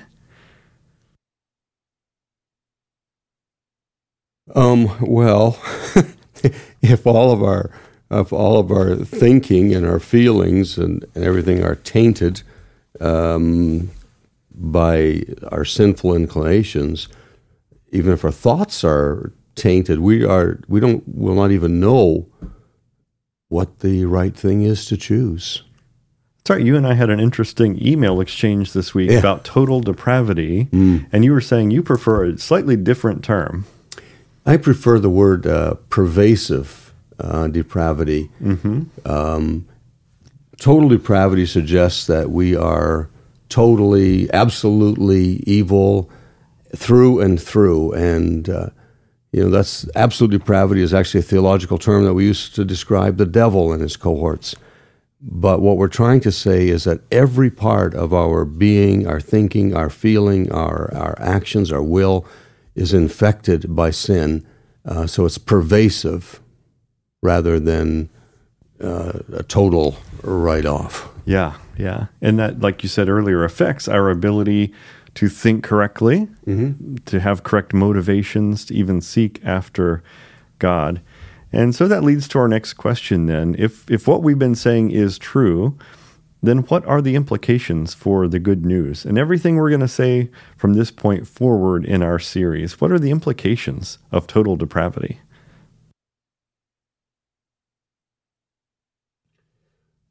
Um, 4.55 4.89
well, 5.01 5.61
if 6.82 7.07
all 7.07 7.32
of 7.32 7.41
our 7.43 7.72
if 8.11 8.32
all 8.32 8.59
of 8.59 8.72
our 8.72 8.95
thinking 8.95 9.74
and 9.74 9.86
our 9.86 9.99
feelings 9.99 10.78
and, 10.78 11.03
and 11.16 11.24
everything 11.24 11.64
are 11.64 11.76
tainted 11.76 12.43
um, 13.01 13.89
by 14.53 15.24
our 15.51 15.66
sinful 15.66 16.16
inclinations, 16.16 17.07
even 17.93 18.11
if 18.11 18.25
our 18.25 18.31
thoughts 18.31 18.83
are 18.83 19.31
tainted, 19.55 19.99
we 19.99 20.25
are 20.25 20.59
we 20.67 20.79
don't 20.79 21.03
will 21.07 21.35
not 21.35 21.51
even 21.51 21.79
know 21.79 22.27
what 23.49 23.79
the 23.79 24.03
right 24.05 24.35
thing 24.35 24.63
is 24.63 24.85
to 24.87 24.97
choose. 24.97 25.63
Sorry, 26.45 26.65
you 26.65 26.75
and 26.75 26.85
I 26.85 26.95
had 26.95 27.09
an 27.09 27.19
interesting 27.21 27.79
email 27.85 28.19
exchange 28.19 28.73
this 28.73 28.93
week 28.93 29.11
Yeah. 29.11 29.19
about 29.19 29.45
total 29.45 29.79
depravity, 29.79 30.67
Mm. 30.73 31.05
and 31.13 31.23
you 31.23 31.31
were 31.31 31.39
saying 31.39 31.71
you 31.71 31.81
prefer 31.83 32.25
a 32.25 32.37
slightly 32.37 32.75
different 32.75 33.23
term. 33.23 33.65
I 34.45 34.57
prefer 34.57 34.99
the 34.99 35.09
word 35.09 35.47
uh, 35.47 35.75
pervasive 35.89 36.91
uh, 37.19 37.47
depravity. 37.47 38.29
Um, 39.05 39.65
total 40.59 40.89
depravity 40.89 41.45
suggests 41.45 42.07
that 42.07 42.29
we 42.31 42.55
are 42.55 43.07
totally, 43.47 44.29
absolutely 44.33 45.43
evil 45.45 46.09
through 46.76 47.21
and 47.21 47.41
through. 47.41 47.91
And, 47.93 48.49
uh, 48.49 48.69
you 49.32 49.43
know, 49.43 49.49
that's 49.49 49.88
absolute 49.95 50.32
depravity 50.32 50.82
is 50.82 50.93
actually 50.93 51.21
a 51.21 51.24
theological 51.24 51.78
term 51.78 52.03
that 52.05 52.13
we 52.13 52.26
use 52.26 52.49
to 52.49 52.65
describe 52.65 53.17
the 53.17 53.26
devil 53.26 53.71
and 53.71 53.82
his 53.82 53.97
cohorts. 53.97 54.55
But 55.21 55.61
what 55.61 55.78
we're 55.78 55.88
trying 55.88 56.19
to 56.21 56.32
say 56.32 56.67
is 56.67 56.84
that 56.84 57.01
every 57.09 57.49
part 57.49 57.95
of 57.95 58.13
our 58.13 58.43
being, 58.43 59.07
our 59.07 59.21
thinking, 59.21 59.76
our 59.76 59.89
feeling, 59.89 60.51
our, 60.51 60.93
our 60.93 61.15
actions, 61.19 61.71
our 61.71 61.82
will 61.82 62.26
is 62.76 62.93
infected 62.93 63.74
by 63.74 63.91
sin. 63.91 64.45
Uh, 64.86 65.07
so 65.07 65.26
it's 65.26 65.38
pervasive 65.38 66.41
rather 67.21 67.57
than 67.57 68.09
uh, 68.82 69.13
a 69.32 69.43
total 69.43 69.95
write 70.24 70.65
off. 70.65 71.07
Yeah, 71.26 71.53
yeah. 71.78 72.07
And 72.21 72.38
that, 72.39 72.59
like 72.59 72.84
you 72.84 72.89
said 72.89 73.07
earlier, 73.07 73.45
affects 73.45 73.88
our 73.88 74.09
ability 74.09 74.74
to 75.16 75.30
think 75.30 75.64
correctly, 75.64 76.28
mm-hmm. 76.45 76.95
to 77.05 77.20
have 77.20 77.43
correct 77.43 77.74
motivations, 77.74 78.66
to 78.66 78.74
even 78.74 79.01
seek 79.01 79.43
after 79.45 80.03
God. 80.59 81.01
And 81.51 81.76
so 81.76 81.88
that 81.88 82.03
leads 82.03 82.28
to 82.30 82.39
our 82.39 82.47
next 82.47 82.74
question 82.74 83.28
then. 83.28 83.55
If, 83.59 83.89
if 83.89 84.07
what 84.07 84.24
we've 84.24 84.39
been 84.39 84.55
saying 84.55 84.91
is 84.91 85.20
true, 85.20 85.78
then 86.41 86.59
what 86.59 86.86
are 86.86 87.01
the 87.01 87.16
implications 87.16 87.93
for 87.93 88.28
the 88.28 88.39
good 88.39 88.66
news? 88.66 89.05
And 89.05 89.18
everything 89.18 89.55
we're 89.55 89.70
going 89.70 89.82
to 89.82 89.88
say 89.88 90.30
from 90.57 90.74
this 90.74 90.91
point 90.91 91.28
forward 91.28 91.86
in 91.86 92.03
our 92.03 92.20
series, 92.20 92.82
what 92.82 92.91
are 92.91 92.99
the 92.99 93.11
implications 93.11 93.99
of 94.11 94.28
total 94.28 94.55
depravity? 94.55 95.22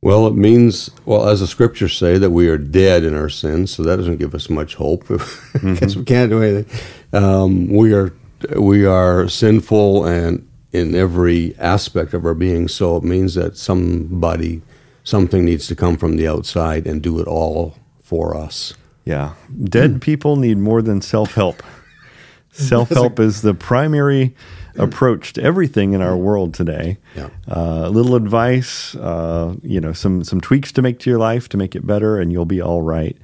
Well, 0.03 0.27
it 0.27 0.35
means, 0.35 0.91
well, 1.05 1.29
as 1.29 1.39
the 1.39 1.47
scriptures 1.47 1.97
say, 1.97 2.19
that 2.19 2.31
we 2.31 2.49
are 2.49 2.59
dead 2.59 3.05
in 3.05 3.15
our 3.15 3.29
sins, 3.29 3.71
so 3.71 3.85
that 3.85 3.97
doesn't 3.97 4.17
give 4.17 4.35
us 4.35 4.51
much 4.51 4.75
hope 4.75 5.07
because 5.53 5.97
we 5.97 6.05
can't 6.05 6.29
do 6.29 6.43
anything. 6.43 6.67
Um, 7.13 7.69
we 7.69 7.95
are 7.95 8.13
we 8.57 8.85
are 8.85 9.29
sinful 9.29 10.05
and 10.05 10.49
in 10.73 10.97
every 10.97 11.57
aspect 11.59 12.15
of 12.15 12.25
our 12.25 12.35
being, 12.35 12.67
so 12.67 12.97
it 12.97 13.05
means 13.05 13.35
that 13.35 13.57
somebody, 13.57 14.63
something 15.05 15.45
needs 15.45 15.69
to 15.69 15.77
come 15.77 15.97
from 15.97 16.17
the 16.17 16.27
outside 16.27 16.87
and 16.87 17.01
do 17.01 17.21
it 17.21 17.29
all 17.29 17.77
for 18.03 18.37
us. 18.37 18.75
Yeah. 19.05 19.35
Dead 19.65 20.01
people 20.01 20.37
need 20.37 20.59
more 20.59 20.83
than 20.83 21.01
self 21.01 21.35
help. 21.35 21.63
Self 22.53 22.91
help 22.91 23.19
is 23.19 23.43
the 23.43 23.55
primary 23.55 24.35
approach 24.77 25.33
to 25.35 25.43
everything 25.43 25.93
in 25.93 26.03
our 26.03 26.17
world 26.17 26.55
today. 26.55 26.99
Yeah. 27.17 27.29
Uh, 27.49 27.83
a 27.85 27.91
little 27.91 28.15
advice, 28.15 28.95
uh, 28.97 29.55
you 29.63 29.81
know, 29.81 29.93
some, 29.93 30.23
some 30.23 30.41
tweaks 30.41 30.71
to 30.73 30.83
make 30.83 30.99
to 31.01 31.11
your 31.11 31.19
life 31.19 31.49
to 31.51 31.57
make 31.57 31.75
it 31.75 31.87
better, 31.87 32.21
and 32.21 32.33
you'll 32.33 32.45
be 32.45 32.61
all 32.61 32.83
right. 32.83 33.17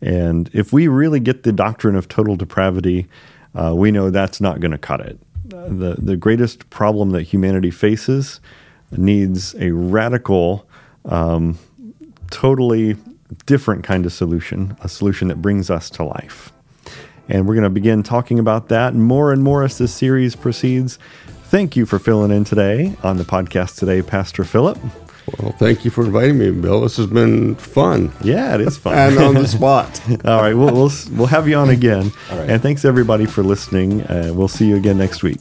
And 0.00 0.50
if 0.52 0.72
we 0.72 0.88
really 0.88 1.20
get 1.20 1.44
the 1.44 1.52
doctrine 1.52 1.94
of 1.94 2.08
total 2.08 2.34
depravity, 2.34 3.06
uh, 3.54 3.72
we 3.74 3.90
know 3.90 4.10
that's 4.10 4.40
not 4.40 4.60
going 4.60 4.72
to 4.72 4.78
cut 4.78 5.00
it. 5.00 5.18
The, 5.44 5.96
the 5.98 6.16
greatest 6.16 6.70
problem 6.70 7.10
that 7.10 7.22
humanity 7.22 7.70
faces 7.70 8.40
needs 8.90 9.54
a 9.56 9.70
radical, 9.70 10.66
um, 11.04 11.58
totally 12.30 12.96
different 13.46 13.84
kind 13.84 14.06
of 14.06 14.12
solution, 14.12 14.76
a 14.80 14.88
solution 14.88 15.28
that 15.28 15.42
brings 15.42 15.70
us 15.70 15.90
to 15.90 16.04
life. 16.04 16.52
And 17.28 17.46
we're 17.46 17.54
going 17.54 17.64
to 17.64 17.70
begin 17.70 18.02
talking 18.02 18.38
about 18.38 18.68
that 18.68 18.94
more 18.94 19.32
and 19.32 19.42
more 19.42 19.62
as 19.62 19.78
this 19.78 19.92
series 19.94 20.36
proceeds. 20.36 20.98
Thank 21.44 21.76
you 21.76 21.86
for 21.86 21.98
filling 21.98 22.30
in 22.30 22.44
today 22.44 22.96
on 23.02 23.16
the 23.18 23.24
podcast 23.24 23.78
today, 23.78 24.02
Pastor 24.02 24.44
Philip. 24.44 24.78
Well, 25.38 25.52
thank 25.52 25.84
you 25.84 25.90
for 25.90 26.04
inviting 26.04 26.36
me, 26.38 26.50
Bill. 26.50 26.80
This 26.80 26.96
has 26.96 27.06
been 27.06 27.54
fun 27.54 28.12
Yeah, 28.22 28.54
it 28.56 28.60
is 28.60 28.76
fun. 28.76 28.94
and 28.98 29.18
on 29.18 29.34
the 29.34 29.46
spot. 29.56 30.00
All 30.26 30.40
right, 30.42 30.52
we'll, 30.54 30.74
we'll, 30.74 30.90
we'll 31.12 31.26
have 31.28 31.46
you 31.46 31.56
on 31.56 31.70
again. 31.70 32.10
All 32.30 32.38
right. 32.38 32.50
And 32.50 32.60
thanks 32.62 32.84
everybody 32.84 33.26
for 33.26 33.42
listening. 33.44 34.02
Uh, 34.02 34.32
we'll 34.34 34.48
see 34.48 34.66
you 34.66 34.76
again 34.76 34.98
next 34.98 35.22
week. 35.22 35.38